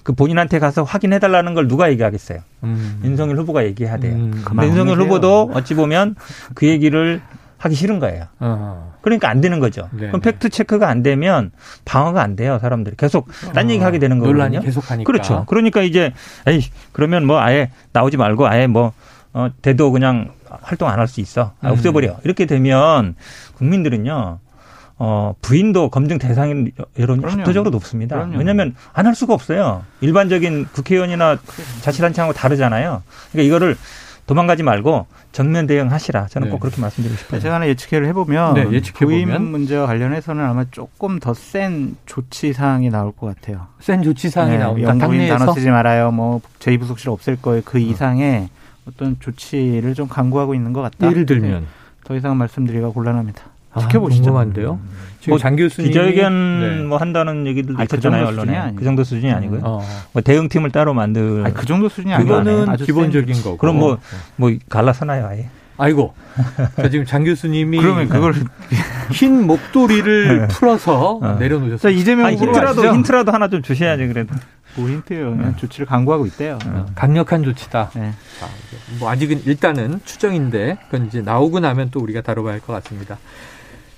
[0.04, 2.38] 그 본인한테 가서 확인해달라는 걸 누가 얘기하겠어요?
[2.62, 3.00] 음.
[3.02, 4.14] 윤석열 후보가 얘기해야 돼요.
[4.14, 4.42] 음.
[4.44, 6.14] 근데 윤석열 후보도 어찌 보면
[6.54, 7.20] 그 얘기를
[7.58, 8.25] 하기 싫은 거예요.
[8.40, 9.88] 어 그러니까 안 되는 거죠.
[9.92, 10.08] 네네.
[10.08, 11.50] 그럼 팩트 체크가 안 되면
[11.84, 12.58] 방어가 안 돼요.
[12.60, 14.44] 사람들이 계속 딴 얘기 하게 되는 거거든요.
[14.44, 15.06] 논란이 계속하니까.
[15.06, 15.44] 그렇죠.
[15.48, 16.12] 그러니까 이제
[16.46, 18.92] 에이 그러면 뭐 아예 나오지 말고 아예 뭐
[19.32, 20.32] 어, 대도 그냥
[20.62, 21.52] 활동 안 할 수 있어.
[21.60, 22.18] 아, 없애버려.
[22.25, 23.14] 이렇게 되면
[23.56, 24.38] 국민들은요.
[24.98, 27.40] 어, 부인도 검증 대상 여론이 그럼요.
[27.42, 28.16] 압도적으로 높습니다.
[28.16, 28.38] 그럼요.
[28.38, 29.84] 왜냐하면 안 할 수가 없어요.
[30.00, 31.36] 일반적인 국회의원이나
[31.82, 33.02] 자치단체하고 다르잖아요.
[33.32, 33.76] 그러니까 이거를
[34.26, 36.26] 도망가지 말고 정면 대응하시라.
[36.26, 36.52] 저는 네.
[36.52, 37.40] 꼭 그렇게 말씀드리고 싶어요.
[37.40, 42.90] 제가 하나 예측해를 해보면 네, 예측해보면 부임 문제와 관련해서는 아마 조금 더 센 조치 사항이
[42.90, 43.68] 나올 것 같아요.
[43.80, 44.88] 센 조치 사항이 네, 나온다.
[44.88, 46.11] 영부인 단어 쓰지 말아요.
[46.11, 47.62] 뭐 제2부속실 없앨 거예요.
[47.64, 47.80] 그 어.
[47.80, 48.49] 이상의
[48.88, 51.09] 어떤 조치를 좀 강구하고 있는 것 같다.
[51.11, 51.66] 예를 들면 네.
[52.04, 53.42] 더 이상 말씀드리기가 곤란합니다.
[53.76, 54.23] 아, 지켜보시죠.
[54.25, 54.78] 궁금한데요.
[55.21, 56.83] 지금 뭐장 교수님 기자회견 네.
[56.85, 58.73] 뭐 한다는 얘기들도 아, 그 있었잖아요 그 언론에.
[58.76, 59.61] 그 정도 수준이 아니고요.
[59.64, 59.83] 어.
[60.12, 61.42] 뭐 대응팀을 따로 만들.
[61.45, 63.56] 아니, 그 정도 수준이 아니고 그거는 기본적인 거고.
[63.56, 63.99] 그럼 뭐뭐
[64.37, 65.49] 뭐 갈라서나요 아예.
[65.78, 66.15] 아이고.
[66.76, 68.34] 자, 지금 장 교수님이 그러면 그걸
[69.12, 71.32] 흰 목도리를 풀어서 어.
[71.39, 71.93] 내려놓으셨어요.
[71.93, 74.34] 이재명 아니, 힌트라도 힌트라도 하나 좀 주셔야지 그래도.
[74.76, 75.30] 뭐 힌트예요.
[75.30, 75.56] 그냥 네.
[75.56, 76.58] 조치를 강구하고 있대요.
[76.67, 76.86] 어.
[76.95, 77.91] 강력한 조치다.
[77.95, 78.12] 네.
[78.41, 78.47] 자,
[78.99, 83.19] 뭐 아직은 일단은 추정인데 그건 이제 나오고 나면 또 우리가 다뤄봐야 할 것 같습니다.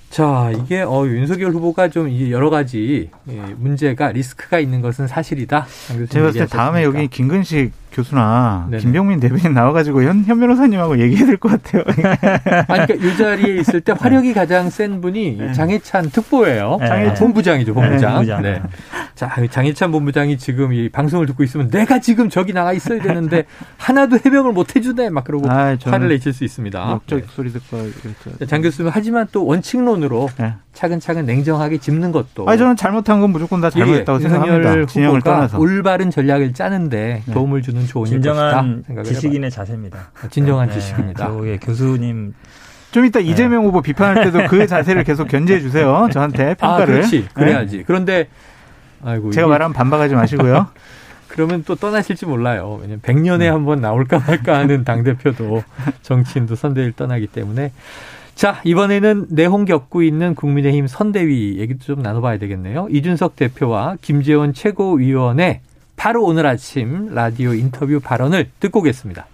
[0.09, 5.67] 자, 이게 어, 윤석열 후보가 좀 여러 가지 예, 문제가 리스크가 있는 것은 사실이다.
[6.09, 8.81] 제가 봤을 때 다음에 여기 김근식 교수나 네네.
[8.83, 11.83] 김병민 대변인 나와가지고 현, 현 변호사님하고 얘기해야 될 것 같아요.
[12.67, 15.53] 아니, 그러니까 이 자리에 있을 때 화력이 가장 센 분이 네.
[15.53, 16.77] 장해찬 특보예요.
[16.79, 16.87] 네.
[16.87, 18.25] 장해찬 본부장이죠, 본부장.
[18.25, 18.61] 네, 네.
[19.15, 23.45] 자, 장해찬 본부장이 지금 이 방송을 듣고 있으면 내가 지금 저기 나가 있어야 되는데
[23.77, 26.91] 하나도 해명을 못 해주네 막 그러고 아, 화를 내실 수 있습니다.
[26.91, 27.25] 역적 네.
[27.29, 27.89] 소리 듣고.
[28.47, 30.53] 장 교수는 하지만 또 원칙론으로 네.
[30.73, 32.47] 차근차근 냉정하게 짚는 것도.
[32.47, 34.85] 아니 저는 잘못한 건 무조건 다 잘못했다고 생각합니다.
[34.85, 37.33] 진영을 떠나서 올바른 전략을 짜는데 네.
[37.33, 40.11] 도움을 주는 좋은 진정한 지식인의 자세입니다.
[40.29, 40.73] 진정한 네.
[40.75, 41.27] 지식입니다.
[41.27, 42.33] 저의 교수님
[42.91, 43.25] 좀 이따 네.
[43.25, 46.07] 이재명 후보 비판할 때도 그 자세를 계속 견제해 주세요.
[46.11, 46.93] 저한테 아, 평가를.
[46.93, 47.27] 아, 그렇지.
[47.33, 47.77] 그래야지.
[47.77, 47.83] 네.
[47.85, 48.27] 그런데
[49.03, 50.67] 아이고 제가 말하면 반박하지 마시고요.
[51.27, 52.79] 그러면 또 떠나실지 몰라요.
[52.81, 53.53] 왜냐면 100년에 음.
[53.53, 55.63] 한번 나올까 말까 하는 당 대표도
[56.01, 57.71] 정치인도 선대위를 떠나기 때문에
[58.33, 62.87] 자, 이번에는 내홍 겪고 있는 국민의힘 선대위 얘기도 좀 나눠봐야 되겠네요.
[62.89, 65.59] 이준석 대표와 김재원 최고위원의
[65.99, 69.27] 바로 오늘 아침 라디오 인터뷰 발언을 듣고 오겠습니다.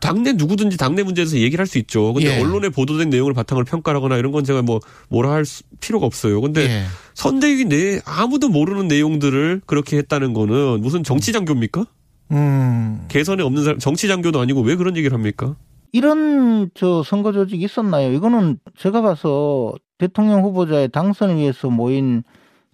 [0.00, 2.12] 당내 누구든지 당내 문제에서 얘기를 할 수 있죠.
[2.12, 2.42] 근데 예.
[2.42, 5.44] 언론에 보도된 내용을 바탕으로 평가하거나 이런 건 제가 뭐 뭐라 할
[5.78, 6.40] 필요가 없어요.
[6.40, 6.82] 근데 예.
[7.14, 11.86] 선대위 내 아무도 모르는 내용들을 그렇게 했다는 거는 무슨 정치 장교입니까?
[12.32, 13.04] 음.
[13.06, 15.54] 개선에 없는 사람 정치 장교도 아니고 왜 그런 얘기를 합니까?
[15.92, 18.12] 이런 저 선거 조직이 있었나요?
[18.12, 22.24] 이거는 제가 봐서 대통령 후보자의 당선을 위해서 모인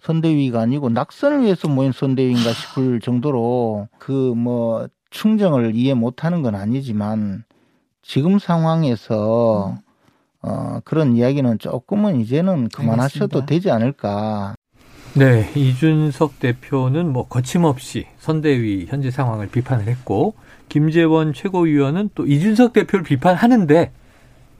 [0.01, 7.43] 선대위가 아니고 낙선을 위해서 모인 선대위인가 싶을 정도로 그 뭐 충정을 이해 못하는 건 아니지만
[8.01, 9.77] 지금 상황에서
[10.41, 13.45] 어 그런 이야기는 조금은 이제는 그만하셔도 알겠습니다.
[13.45, 14.55] 되지 않을까.
[15.13, 20.33] 네, 이준석 대표는 뭐 거침없이 선대위 현재 상황을 비판을 했고
[20.69, 23.91] 김재원 최고위원은 또 이준석 대표를 비판하는데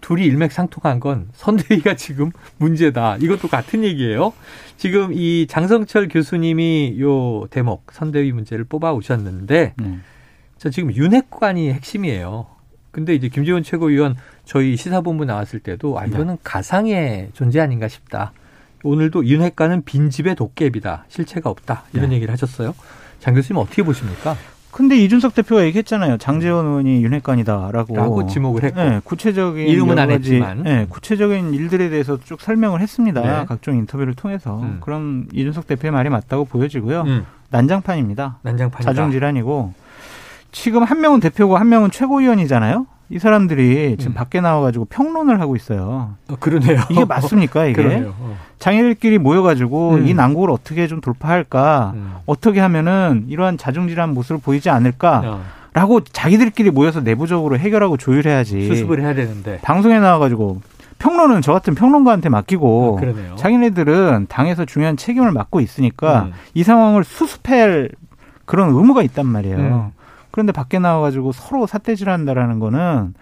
[0.01, 3.17] 둘이 일맥상통한 건 선대위가 지금 문제다.
[3.17, 4.33] 이것도 같은 얘기예요.
[4.77, 9.99] 지금 이 장성철 교수님이 요 대목 선대위 문제를 뽑아 오셨는데 네.
[10.57, 12.47] 자 지금 윤핵관이 핵심이에요.
[12.91, 16.41] 근데 이제 김재원 최고위원 저희 시사본부 나왔을 때도 아 이거는 네.
[16.43, 18.33] 가상의 존재 아닌가 싶다.
[18.83, 21.05] 오늘도 윤핵관은 빈집의 도깨비다.
[21.07, 21.85] 실체가 없다.
[21.93, 22.15] 이런 네.
[22.15, 22.73] 얘기를 하셨어요.
[23.19, 24.35] 장 교수님 어떻게 보십니까?
[24.71, 26.17] 근데 이준석 대표가 얘기했잖아요.
[26.17, 27.95] 장재원 의원이 윤핵관이다라고.
[27.95, 28.81] 라고 지목을 했고.
[28.81, 30.63] 네, 구체적인 이름은 안 했지만.
[30.63, 33.21] 네, 구체적인 일들에 대해서 쭉 설명을 했습니다.
[33.21, 33.45] 네.
[33.45, 34.61] 각종 인터뷰를 통해서.
[34.61, 34.77] 음.
[34.81, 37.01] 그럼 이준석 대표의 말이 맞다고 보여지고요.
[37.01, 37.25] 음.
[37.49, 38.37] 난장판입니다.
[38.43, 39.73] 난장판 자중질환이고
[40.51, 42.87] 지금 한 명은 대표고 한 명은 최고위원이잖아요.
[43.11, 44.15] 이 사람들이 지금 음.
[44.15, 46.15] 밖에 나와가지고 평론을 하고 있어요.
[46.29, 46.79] 어, 그러네요.
[46.89, 48.05] 이게 맞습니까, 이게?
[48.07, 48.37] 어.
[48.57, 50.07] 장애들끼리 모여가지고 음.
[50.07, 52.13] 이 난국을 어떻게 좀 돌파할까, 음.
[52.25, 55.41] 어떻게 하면은 이러한 자중질환 모습을 보이지 않을까, 어.
[55.73, 58.67] 라고 자기들끼리 모여서 내부적으로 해결하고 조율해야지.
[58.67, 59.59] 수습을 해야 되는데.
[59.61, 60.61] 방송에 나와가지고
[60.99, 66.33] 평론은 저 같은 평론가한테 맡기고 아, 자기네들은 당에서 중요한 책임을 맡고 있으니까 음.
[66.53, 67.89] 이 상황을 수습할
[68.45, 69.91] 그런 의무가 있단 말이에요.
[70.31, 70.33] 음.
[70.33, 73.13] 그런데 밖에 나와가지고 서로 삿대질한다라는 거는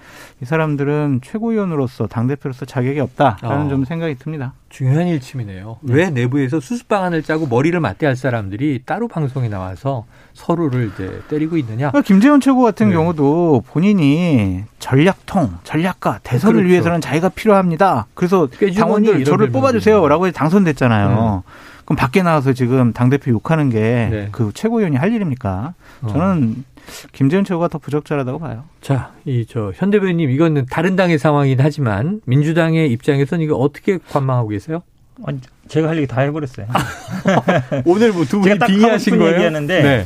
[0.41, 3.69] 이 사람들은 최고위원으로서 당 대표로서 자격이 없다라는 어.
[3.69, 4.53] 좀 생각이 듭니다.
[4.69, 5.77] 중요한 일침이네요.
[5.81, 5.93] 네.
[5.93, 11.89] 왜 내부에서 수습 방안을 짜고 머리를 맞대할 사람들이 따로 방송에 나와서 서로를 이제 때리고 있느냐?
[11.89, 12.93] 그러니까 김재원 최고 같은 네.
[12.93, 16.69] 경우도 본인이 전략통, 전략가, 대선을 그렇죠.
[16.69, 18.05] 위해서는 자기가 필요합니다.
[18.13, 21.43] 그래서 당원들 저를 뽑아주세요라고 당선됐잖아요.
[21.45, 21.51] 음.
[21.89, 24.29] 그럼 밖에 나와서 지금 당 대표 욕하는 게그 네.
[24.31, 25.73] 그 최고위원이 할 일입니까?
[26.07, 26.68] 저는 어.
[27.11, 28.63] 김재현 최고가 더 부적절하다고 봐요.
[28.81, 34.49] 자, 이 저 현 대변인 이거는 다른 당의 상황이긴 하지만 민주당의 입장에서는 이거 어떻게 관망하고
[34.49, 34.81] 계세요?
[35.25, 36.67] 아니, 제가 할 얘기 다 해버렸어요.
[37.85, 39.33] 오늘 뭐 두 분이 빙의하신 거예요?
[39.35, 40.05] 얘기하는데 네.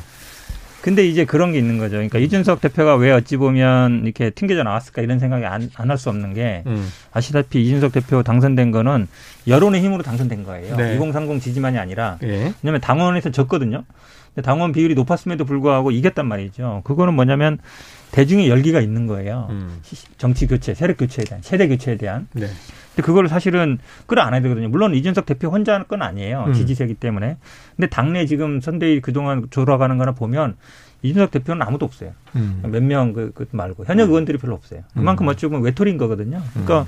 [0.83, 1.91] 근데 이제 그런 게 있는 거죠.
[1.93, 6.33] 그러니까 이준석 대표가 왜 어찌 보면 이렇게 튕겨져 나왔을까 이런 생각이 안 할 수 없는
[6.33, 6.89] 게 음.
[7.13, 9.07] 아시다시피 이준석 대표 당선된 거는
[9.47, 10.75] 여론의 힘으로 당선된 거예요.
[10.75, 10.95] 네.
[10.95, 12.53] 2030 지지만이 아니라 네.
[12.61, 13.85] 왜냐하면 당원에서 졌거든요.
[14.43, 16.81] 당원 비율이 높았음에도 불구하고 이겼단 말이죠.
[16.83, 17.59] 그거는 뭐냐면
[18.13, 19.47] 대중의 열기가 있는 거예요.
[19.49, 19.81] 음.
[20.17, 22.27] 정치 교체, 세력 교체에 대한, 세대 교체에 대한.
[22.33, 22.45] 네.
[22.45, 24.69] 근데 그걸 사실은 끌어안아야 되거든요.
[24.69, 26.45] 물론 이준석 대표 혼자 하는 건 아니에요.
[26.47, 26.53] 음.
[26.53, 27.37] 지지세기 때문에.
[27.75, 30.57] 근데 당내 지금 선대위 그동안 돌아가는 거나 보면
[31.01, 32.11] 이준석 대표는 아무도 없어요.
[32.35, 32.61] 음.
[32.63, 33.85] 몇명 그, 그 말고.
[33.85, 34.09] 현역 음.
[34.09, 34.81] 의원들이 별로 없어요.
[34.93, 35.29] 그만큼 음.
[35.29, 36.39] 어찌 보면 외톨인 거거든요.
[36.51, 36.87] 그러니까 음.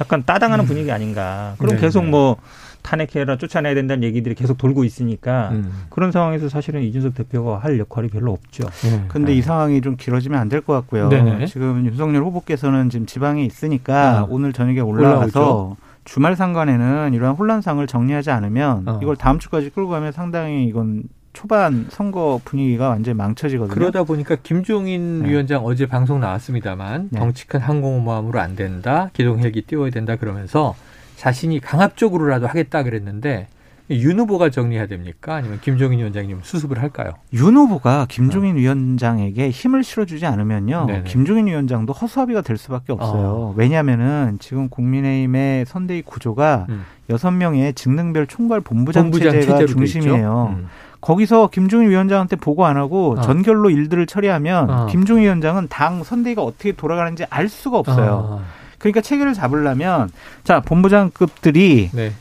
[0.00, 1.54] 약간 따당하는 분위기 아닌가.
[1.58, 2.10] 그럼 네, 계속 네.
[2.10, 2.36] 뭐
[2.82, 5.84] 탄핵해라 쫓아내야 된다는 얘기들이 계속 돌고 있으니까 음.
[5.88, 8.64] 그런 상황에서 사실은 이준석 대표가 할 역할이 별로 없죠.
[8.82, 9.04] 네.
[9.08, 9.38] 근데 네.
[9.38, 11.08] 이 상황이 좀 길어지면 안 될 것 같고요.
[11.08, 11.46] 네네.
[11.46, 14.26] 지금 윤석열 후보께서는 지금 지방에 있으니까 아.
[14.28, 15.76] 오늘 저녁에 올라가서 올라오죠.
[16.04, 18.98] 주말 상관에는 이러한 혼란상을 정리하지 않으면 어.
[19.02, 23.74] 이걸 다음 주까지 끌고 가면 상당히 이건 초반 선거 분위기가 완전히 망쳐지거든요.
[23.74, 25.30] 그러다 보니까 김종인 네.
[25.30, 27.18] 위원장 어제 방송 나왔습니다만 네.
[27.20, 30.74] 덩치 큰 항공모함으로 안 된다, 기동 헬기 띄워야 된다 그러면서
[31.22, 33.46] 자신이 강압적으로라도 하겠다 그랬는데
[33.90, 35.36] 윤 후보가 정리해야 됩니까?
[35.36, 37.12] 아니면 김종인 위원장님 수습을 할까요?
[37.32, 38.58] 윤 후보가 김종인 어.
[38.58, 40.86] 위원장에게 힘을 실어주지 않으면요.
[40.86, 41.04] 네네.
[41.04, 43.28] 김종인 위원장도 허수아비가 될 수밖에 없어요.
[43.28, 43.54] 어.
[43.56, 46.84] 왜냐하면은 지금 국민의힘의 선대위 구조가 음.
[47.08, 47.38] 여섯 음.
[47.38, 50.56] 명의 직능별 총괄 본부장, 본부장 체제가 중심이에요.
[50.56, 50.68] 음.
[51.00, 53.20] 거기서 김종인 위원장한테 보고 안 하고 어.
[53.20, 54.86] 전결로 일들을 처리하면 어.
[54.86, 58.42] 김종인 위원장은 당 선대위가 어떻게 돌아가는지 알 수가 없어요.
[58.82, 58.92] 어.
[58.92, 60.10] 그러니까 체계를 잡으려면
[60.44, 62.12] 자 본부장급들이 네.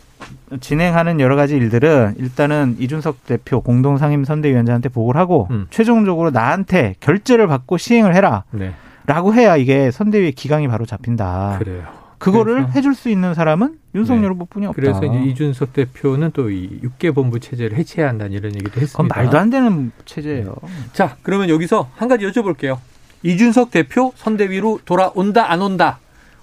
[0.60, 5.68] 진행하는 여러 가지 일들은 일단은 이준석 대표 공동 상임 선대위원장한테 보고를 하고 음.
[5.72, 8.44] 최종적으로 나한테 결재를 받고 시행을 해라.
[8.52, 8.74] 네.
[9.08, 11.58] 라고 해야 이게 선대위의 기강이 바로 잡힌다.
[11.60, 11.84] 그래요.
[12.20, 14.28] 그거를 해줄 수 있는 사람은 윤석열 네.
[14.30, 14.80] 후보뿐이 없다.
[14.80, 18.92] 그래서 이제 이준석 대표는 또 이 6개 본부 체제를 해체해야 한다는 이런 얘기도 했습니다.
[18.92, 20.56] 그건 말도 안 되는 체제예요.
[20.62, 20.70] 네.
[20.94, 22.78] 자, 그러면 여기서 한 가지 여쭤볼게요.
[23.24, 26.00] 이준석 대표 선대위로 돌아온다 안 온다.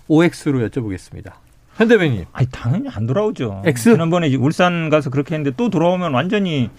[0.08, 1.32] OX로 여쭤보겠습니다.
[1.76, 2.26] 현대변인.
[2.32, 3.62] 아니 당연히 안 돌아오죠.
[3.64, 3.92] X.
[3.92, 6.70] 지난번에 울산 가서 그렇게 했는데 또 돌아오면 완전히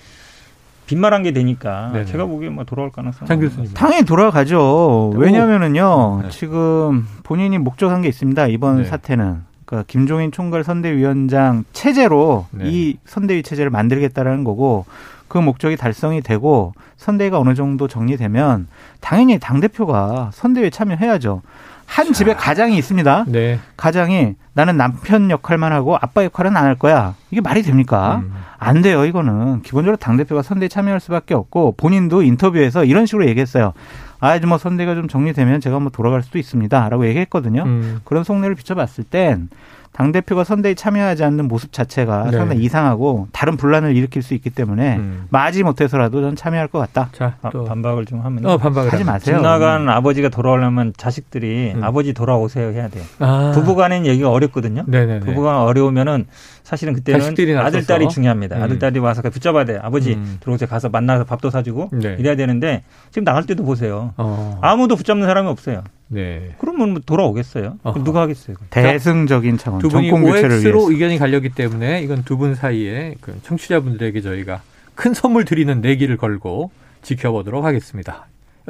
[0.88, 2.06] 빈말한 게 되니까 네네.
[2.06, 3.28] 제가 보기에 뭐 돌아올 가능성.
[3.28, 3.74] 장 교수님.
[3.74, 5.14] 당연히 돌아가죠.
[5.16, 6.30] 왜냐하면은요 네.
[6.30, 8.48] 지금 본인이 목적한 게 있습니다.
[8.48, 8.86] 이번 네.
[8.86, 9.48] 사태는.
[9.66, 12.66] 그러니까 김종인 총괄 선대위원장 체제로 네.
[12.68, 14.86] 이 선대위 체제를 만들겠다라는 거고
[15.28, 18.68] 그 목적이 달성이 되고 선대위가 어느 정도 정리되면
[19.00, 21.44] 당연히 당 대표가 선대위에 참여해야죠.
[21.90, 23.26] 한 집에 가장이 있습니다.
[23.28, 23.60] 네.
[23.76, 27.16] 가장이 나는 남편 역할만 하고 아빠 역할은 안 할 거야.
[27.32, 28.22] 이게 말이 됩니까?
[28.24, 28.32] 음.
[28.60, 29.62] 안 돼요, 이거는.
[29.64, 33.74] 기본적으로 당대표가 선대에 참여할 수밖에 없고 본인도 인터뷰에서 이런 식으로 얘기했어요.
[34.20, 36.90] 아, 이제 뭐 선대가 좀 정리되면 제가 뭐 돌아갈 수도 있습니다.
[36.90, 37.64] 라고 얘기했거든요.
[37.64, 38.02] 음.
[38.04, 39.50] 그런 속내를 비춰봤을 땐
[39.92, 42.38] 당 대표가 선대에 참여하지 않는 모습 자체가 네.
[42.38, 45.26] 상당히 이상하고 다른 분란을 일으킬 수 있기 때문에 음.
[45.30, 47.10] 마지 못해서라도 전 참여할 것 같다.
[47.12, 49.38] 자, 또 반박을 좀 하면 어, 반박을 하지 마세요.
[49.38, 49.90] 집 나간 음.
[49.90, 51.84] 아버지가 돌아오려면 자식들이 음.
[51.84, 53.04] 아버지 돌아오세요 해야 돼요.
[53.20, 53.52] 아.
[53.54, 54.84] 부부간의 얘기가 어렵거든요.
[54.88, 55.20] 네네네.
[55.26, 56.28] 부부간 어려우면은
[56.64, 58.58] 사실은 그때는 아들 딸이 중요합니다.
[58.58, 58.64] 음.
[58.64, 59.80] 아들 딸이 와서 붙잡아야 돼.
[59.82, 60.38] 아버지 음.
[60.40, 60.70] 들어오세요.
[60.70, 62.16] 가서 만나서 밥도 사주고 네.
[62.20, 64.14] 이래야 되는데 지금 나갈 때도 보세요.
[64.18, 64.60] 어.
[64.62, 65.84] 아무도 붙잡는 사람이 없어요.
[66.12, 66.56] 네.
[66.58, 67.78] 그러면 뭐 돌아오겠어요.
[68.04, 68.58] 누가 하겠어요?
[68.72, 69.80] 대승적인 차원.
[69.80, 74.62] 두 분이 OX로 의견이 갈렸기 때문에 이건 두 분 사이에 그 청취자분들에게 저희가
[74.96, 76.72] 큰 선물 드리는 내기를 걸고
[77.04, 78.28] 지켜보도록 하겠습니다.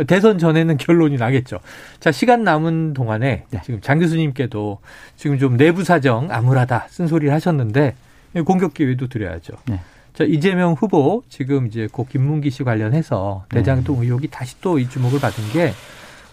[0.08, 1.60] 대선 전에는 결론이 나겠죠.
[1.99, 3.62] 자, 시간 남은 동안에 네.
[3.63, 4.80] 지금 장 교수님께도
[5.17, 7.95] 지금 좀 내부 사정 암울하다 쓴소리를 하셨는데
[8.45, 9.54] 공격 기회도 드려야죠.
[9.67, 9.80] 네.
[10.13, 14.06] 자, 이재명 후보 지금 이제 고 김문기 씨 관련해서 대장동 네.
[14.06, 15.73] 의혹이 다시 또 이 주목을 받은 게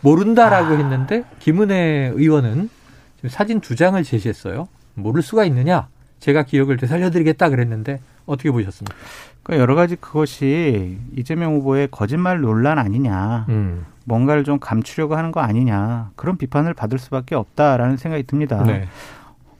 [0.07, 0.77] 모른다라고 아.
[0.77, 2.71] 했는데 김은혜 의원은
[3.17, 4.69] 지금 사진 두 장을 제시했어요.
[4.95, 5.89] 모를 수가 있느냐?
[6.21, 8.97] 제가 기억을 되살려드리겠다 그랬는데 어떻게 보셨습니까?
[9.43, 13.47] 그러니까 여러 가지 그것이 이재명 후보의 거짓말 논란 아니냐.
[13.49, 13.85] 음.
[14.05, 16.11] 뭔가를 좀 감추려고 하는 거 아니냐.
[16.15, 18.63] 그런 비판을 받을 수밖에 없다라는 생각이 듭니다.
[18.63, 18.89] 네.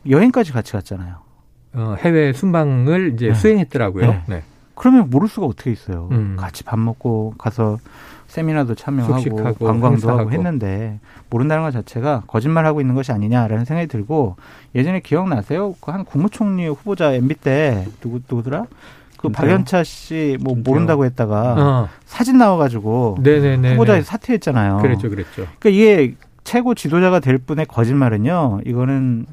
[0.09, 1.17] 여행까지 같이 갔잖아요.
[1.75, 3.35] 어, 해외 순방을 이제 네.
[3.35, 4.07] 수행했더라고요.
[4.07, 4.23] 네.
[4.27, 4.43] 네.
[4.77, 6.09] 그러면 모를 수가 어떻게 있어요.
[6.13, 6.37] 음.
[6.39, 7.79] 같이 밥 먹고 가서
[8.37, 10.21] 세미나도 참여하고 관광도 행사하고.
[10.21, 14.37] 하고 했는데 모른다는 것 자체가 거짓말하고 있는 것이 아니냐라는 생각이 들고
[14.75, 15.75] 예전에 기억나세요?
[15.81, 18.67] 그한 국무총리 후보자 MB 때 누구 누구더라?
[19.17, 21.89] 그 박연차 씨 뭐 모른다고 했다가 어.
[22.05, 24.79] 사진 나와가지고 네네네 후보자에 사퇴했잖아요.
[24.83, 25.47] 그랬죠, 그랬죠.
[25.59, 28.61] 그러니까 이게 최고 지도자가 될 뿐의 거짓말은요.
[28.67, 29.25] 이거는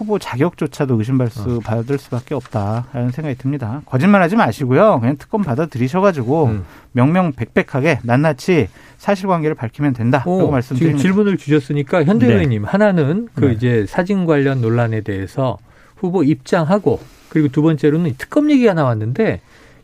[0.00, 1.60] 후보 자격조차도 의심받을 어.
[1.60, 3.82] 받을 수밖에 없다라는 생각이 듭니다.
[3.84, 4.98] 거짓말하지 마시고요.
[4.98, 6.64] 그냥 특검 받아들이셔가지고 음.
[6.92, 10.98] 명명백백하게 낱낱이 사실관계를 밝히면 된다라고 말씀드립니다.
[10.98, 12.32] 지금 질문을 주셨으니까 현대 네.
[12.32, 13.52] 의원님 하나는 그 네.
[13.52, 15.58] 이제 사진 관련 논란에 대해서
[15.96, 19.42] 후보 입장하고 그리고 두 번째로는 특검 얘기가 나왔는데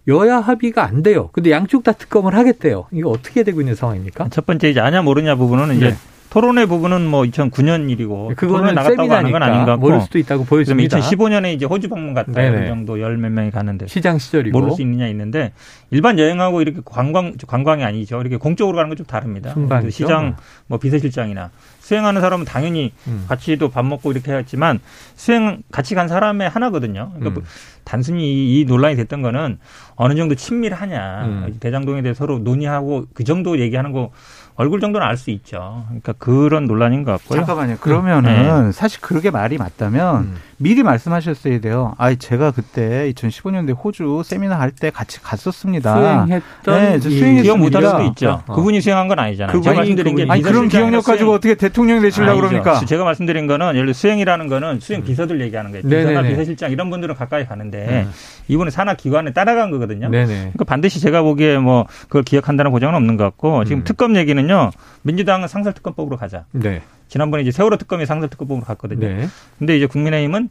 [0.09, 1.29] 여야 합의가 안 돼요.
[1.33, 2.87] 근데 양쪽 다 특검을 하겠대요.
[2.91, 4.31] 이거 어떻게 되고 있는 상황입니까?
[4.31, 5.97] 첫 번째 이제 아냐 모르냐 부분은 이제 네.
[6.37, 10.45] 토론회 부분은 뭐 2009년 일이고 그거는 나갔다고 하는 건 아닌 것 같고 모를 수도 있다고
[10.45, 10.99] 보여집니다.
[10.99, 14.83] 2015년에 이제 호주 방문 갔다 그 정도 열 몇 명이 가는데 시장 시절이고 모를 수
[14.83, 15.53] 있느냐 있는데
[15.91, 18.21] 일반 여행하고 이렇게 관광 관광이 아니죠.
[18.21, 19.55] 이렇게 공적으로 가는 건 좀 다릅니다.
[19.91, 23.25] 시장 뭐 비서실장이나 수행하는 사람은 당연히 음.
[23.29, 24.81] 같이도 밥 먹고 이렇게 했지만
[25.15, 27.13] 수행 같이 간 사람의 하나거든요.
[27.17, 27.47] 그러니까 음.
[27.85, 29.59] 단순히 이, 이, 논란이 됐던 거는
[29.95, 31.57] 어느 정도 친밀하냐 음.
[31.61, 34.11] 대장동에 대해 서로 논의하고 그 정도 얘기하는 거
[34.57, 35.85] 얼굴 정도는 알 수 있죠.
[35.89, 37.39] 그러니까 그런 논란인 것 같고요.
[37.45, 37.77] 잠깐만요.
[37.81, 38.73] 그러면은 네.
[38.73, 40.37] 사실 그렇게 말이 맞다면 음.
[40.59, 41.95] 미리 말씀하셨어야 돼요.
[41.99, 45.95] 아, 제가 그때 2015년도에 호주 세미나 할 때 같이 갔었습니다.
[45.97, 48.43] 수행했던 네, 수행 기억 못할 수도 있죠.
[48.47, 48.55] 어.
[48.55, 49.53] 그분이 수행한 건 아니잖아요.
[49.53, 52.85] 그분이, 제가 말씀드린 게 아니 그런 기억력 가지고 어떻게 대통령 되시려고 그럽니까?
[52.85, 55.83] 제가 말씀드린 거는 예를 들어 수행이라는 거는 수행 비서들 얘기하는 거예요.
[55.89, 58.13] 비서나 비서실장 이런 분들은 가까이 가는데 음.
[58.49, 60.09] 이분은 산하 기관에 따라간 거거든요.
[60.11, 60.27] 네네.
[60.27, 63.85] 그러니까 반드시 제가 보기에 뭐 그걸 기억한다는 보장은 없는 것 같고 지금 음.
[63.85, 64.71] 특검 얘기는 요.
[65.03, 66.45] 민주당은 상설특검법으로 가자.
[66.53, 66.83] 네.
[67.09, 69.07] 지난번에 이제 세월호 특검이 상설특검법으로 갔거든요.
[69.07, 69.27] 네.
[69.59, 70.49] 근데 이제 국민의힘은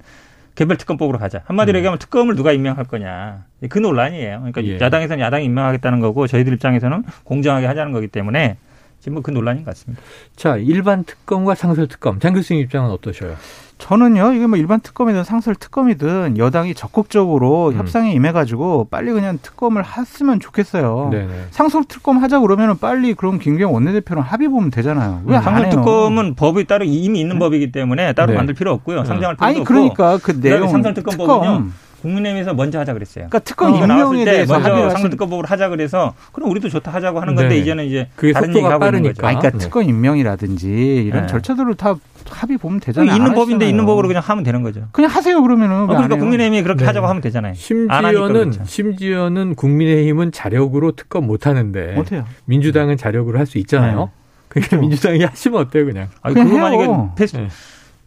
[0.55, 1.41] 개별특검법으로 가자.
[1.45, 1.79] 한마디로 음.
[1.79, 3.43] 얘기하면 특검을 누가 임명할 거냐.
[3.69, 4.37] 그 논란이에요.
[4.37, 4.79] 그러니까 예.
[4.79, 8.57] 야당에서는 야당이 임명하겠다는 거고 저희들 입장에서는 공정하게 하자는 거기 때문에
[8.99, 10.01] 지금 뭐그 논란인 것 같습니다.
[10.35, 12.19] 자, 일반 특검과 상설 특검.
[12.19, 13.35] 장 교수님 입장은 어떠셔요?
[13.77, 17.77] 저는요, 이게 뭐 일반 특검이든 상설 특검이든 여당이 적극적으로 음.
[17.77, 21.09] 협상에 임해가지고 빨리 그냥 특검을 했으면 좋겠어요.
[21.11, 21.47] 네네.
[21.51, 25.23] 상설 특검 하자 그러면은 빨리 그럼 김경 원내대표랑 합의 보면 되잖아요.
[25.25, 25.41] 왜 음.
[25.41, 27.39] 상설 특검은 법이 따로 이미 있는 네.
[27.39, 28.37] 법이기 때문에 따로 네.
[28.37, 29.01] 만들 필요 없고요.
[29.01, 29.05] 네.
[29.05, 29.65] 상장할 아니, 없고.
[29.65, 31.69] 그러니까 그 내용 상설 특검법은요.
[32.05, 33.27] 국민의힘에서 먼저 하자 그랬어요.
[33.29, 37.55] 그러니까 특검 어, 임명에 대해서 먼저 상설특검법으로 하자 그래서 그럼 우리도 좋다 하자고 하는 건데
[37.55, 37.61] 네.
[37.61, 38.97] 이제는 이제 그게 다른 얘기하고 빠르니까.
[38.97, 39.25] 있는 거죠.
[39.27, 39.63] 아니, 그러니까 네.
[39.63, 41.27] 특검 임명이라든지 이런 네.
[41.27, 41.95] 절차들을 다
[42.29, 43.15] 합의 보면 되잖아요.
[43.15, 44.81] 있는 법인데 있는 법으로 그냥 하면 되는 거죠.
[44.91, 45.83] 그냥 하세요 그러면은.
[45.83, 46.85] 어, 그러니까 국민의힘이 그렇게 네.
[46.85, 47.53] 하자고 하면 되잖아요.
[47.55, 52.25] 심지어는 심지어는 국민의힘은 자력으로 특검 못 하는데 못해요.
[52.45, 53.99] 민주당은 자력으로 할 수 있잖아요.
[54.05, 54.11] 네.
[54.49, 54.81] 그러니까 그렇죠.
[54.81, 56.07] 민주당이 하시면 어때요 그냥?
[56.21, 57.47] 아니, 그거 만약에 패스 네.
[57.47, 57.49] 그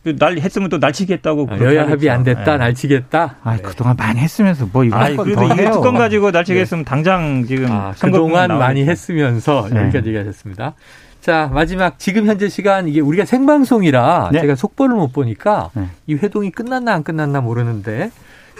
[0.04, 1.48] 날 했으면 또 날치기 했다고.
[1.50, 2.56] 아, 여야 합의 안 됐다, 네.
[2.58, 3.36] 날치겠다.
[3.42, 3.62] 아, 네.
[3.62, 6.84] 그동안 많이 했으면서 뭐 이거 아, 그래도 이게 특검 가지고 날치기 네.
[6.84, 9.80] 당장 지금 아, 그동안 많이 했으면서 네.
[9.82, 10.74] 여기까지 얘기하셨습니다.
[11.20, 14.40] 자, 마지막 지금 현재 시간 이게 우리가 생방송이라 네.
[14.40, 15.88] 제가 속보를 못 보니까 네.
[16.06, 18.10] 이 회동이 끝났나 안 끝났나 모르는데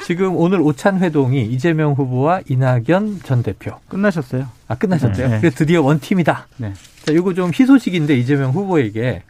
[0.04, 4.46] 지금 오늘 오찬 회동이 이재명 후보와 이낙연 전 대표 끝나셨어요?
[4.66, 5.28] 아 끝나셨대요.
[5.28, 5.38] 네.
[5.40, 6.48] 그래서 드디어 원 팀이다.
[6.58, 6.72] 네.
[7.04, 9.22] 자, 이거 좀 희소식인데 이재명 후보에게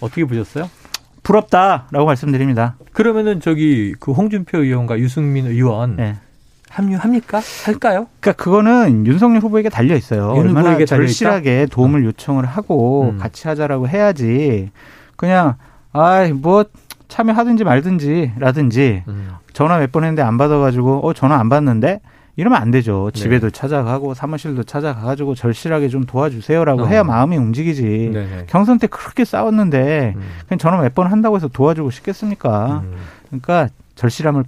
[0.00, 0.68] 어떻게 보셨어요?
[1.30, 2.74] 부럽다라고 말씀드립니다.
[2.92, 6.16] 그러면은 저기 그 홍준표 의원과 유승민 의원 네.
[6.68, 7.40] 합류합니까?
[7.64, 8.06] 할까요?
[8.20, 10.30] 그러니까 그거는 윤석열 후보에게 달려 있어요.
[10.32, 12.04] 얼마나 절실하게 도움을 어.
[12.06, 13.18] 요청을 하고 음.
[13.18, 14.70] 같이 하자라고 해야지
[15.16, 15.54] 그냥
[15.92, 16.64] 아뭐
[17.08, 19.30] 참여하든지 말든지라든지 음.
[19.52, 22.00] 전화 몇 번 했는데 안 받아가지고 어 전화 안 받는데
[22.36, 23.10] 이러면 안 되죠.
[23.14, 23.20] 네.
[23.20, 26.86] 집에도 찾아가고 사무실도 찾아가가지고 절실하게 좀 도와주세요라고 어.
[26.86, 28.10] 해야 마음이 움직이지.
[28.12, 28.44] 네네.
[28.48, 30.22] 경선 때 그렇게 싸웠는데 음.
[30.48, 32.82] 그냥 전화 몇번 한다고 해서 도와주고 싶겠습니까?
[32.84, 32.94] 음.
[33.26, 34.44] 그러니까 절실함을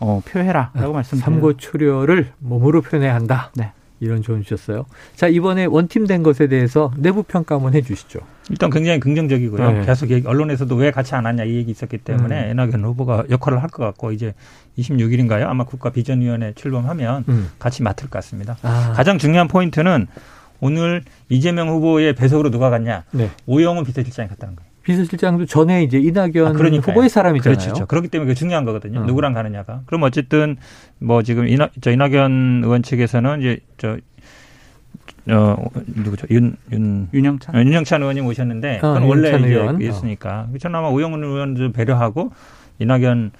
[0.00, 1.24] 어, 표해라라고 아, 말씀드려요.
[1.34, 3.50] 삼고 초려를 몸으로 표현해야 한다.
[3.54, 3.72] 네.
[4.00, 4.86] 이런 조언 주셨어요.
[5.16, 8.20] 자, 이번에 원팀 된 것에 대해서 내부 평가 한번 해 주시죠.
[8.48, 9.72] 일단 굉장히 긍정적이고요.
[9.72, 9.84] 네.
[9.84, 12.50] 계속 얘기, 언론에서도 왜 같이 안 왔냐 이 얘기 있었기 때문에 음.
[12.52, 14.34] 이낙연 후보가 역할을 할 것 같고 이제
[14.78, 15.46] 26일인가요?
[15.46, 17.50] 아마 국가 비전위원회 출범하면 음.
[17.58, 18.56] 같이 맡을 것 같습니다.
[18.62, 18.92] 아.
[18.94, 20.06] 가장 중요한 포인트는
[20.60, 23.04] 오늘 이재명 후보의 배석으로 누가 갔냐?
[23.12, 23.30] 네.
[23.46, 24.68] 오영훈 비서실장이 갔다는 거예요.
[24.82, 27.58] 비서실장도 전에 이제 이낙연 아, 후보의 사람이잖아요.
[27.58, 27.86] 그렇죠.
[27.86, 29.00] 그렇기 때문에 그게 중요한 거거든요.
[29.00, 29.04] 어.
[29.04, 29.82] 누구랑 가느냐가.
[29.86, 30.56] 그럼 어쨌든
[30.98, 33.98] 뭐 지금 이낙, 저 이낙연 의원 측에서는 이제 저
[35.30, 36.26] 어, 누구죠?
[36.30, 37.08] 윤, 윤.
[37.12, 37.54] 윤영찬?
[37.54, 40.48] 어, 윤영찬 의원이 모셨는데, 어, 그건 원래 이제 있으니까.
[40.50, 40.58] 어.
[40.58, 42.32] 저는 아마 오영훈 의원도 배려하고,
[42.78, 43.32] 이낙연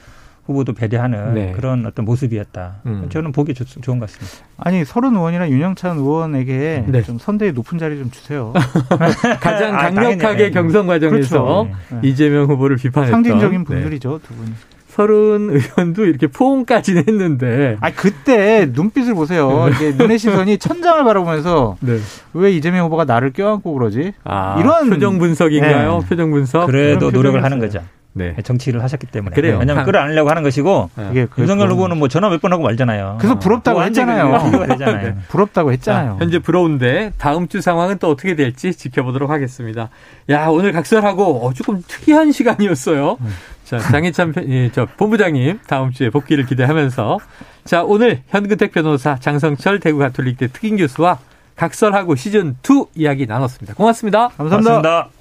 [0.48, 1.52] 후보도 배려하는 네.
[1.54, 2.76] 그런 어떤 모습이었다.
[2.86, 3.06] 음.
[3.10, 4.46] 저는 보기 좋, 좋은 것 같습니다.
[4.56, 7.02] 아니 서른 의원이나 윤영찬 의원에게 네.
[7.02, 8.52] 좀 선대위 높은 자리 좀 주세요.
[9.40, 11.68] 가장 아, 강력하게 아, 경선 과정에서 그렇죠.
[12.00, 12.08] 네.
[12.08, 13.64] 이재명 후보를 비판했던 상징적인 네.
[13.64, 14.54] 분들이죠 두 분.
[14.88, 17.76] 서른 의원도 이렇게 포옹까지는 했는데.
[17.80, 19.68] 아 그때 눈빛을 보세요.
[19.72, 21.98] 이게 눈의 시선이 천장을 바라보면서 네.
[22.32, 24.14] 왜 이재명 후보가 나를 껴안고 그러지?
[24.24, 25.98] 아, 이런 표정 분석인가요?
[26.00, 26.08] 네.
[26.08, 26.66] 표정 분석.
[26.66, 27.80] 그래도 노력을 하는 거죠.
[28.14, 28.34] 네.
[28.42, 29.34] 정치를 하셨기 때문에.
[29.34, 29.58] 그래요.
[29.58, 31.26] 왜냐하면 끌어안으려고 하는 것이고 네.
[31.38, 33.18] 윤석열 후보는 뭐 전화 몇 번 하고 말잖아요.
[33.20, 34.32] 그래서 부럽다고 했잖아요.
[34.78, 35.14] 네.
[35.28, 36.12] 부럽다고 했잖아요.
[36.12, 39.90] 자, 현재 부러운데 다음 주 상황은 또 어떻게 될지 지켜보도록 하겠습니다.
[40.30, 43.18] 야 오늘 각설하고 어, 조금 특이한 시간이었어요.
[43.64, 47.18] 자 장희찬 예, 저 본부장님 다음 주에 복귀를 기대하면서
[47.64, 51.18] 자 오늘 현근택 변호사 장성철 대구 가톨릭대 특임 교수와
[51.54, 53.74] 각설하고 시즌 2 이야기 나눴습니다.
[53.74, 54.70] 고맙습니다 감사합니다.
[54.80, 55.17] 고맙습니다.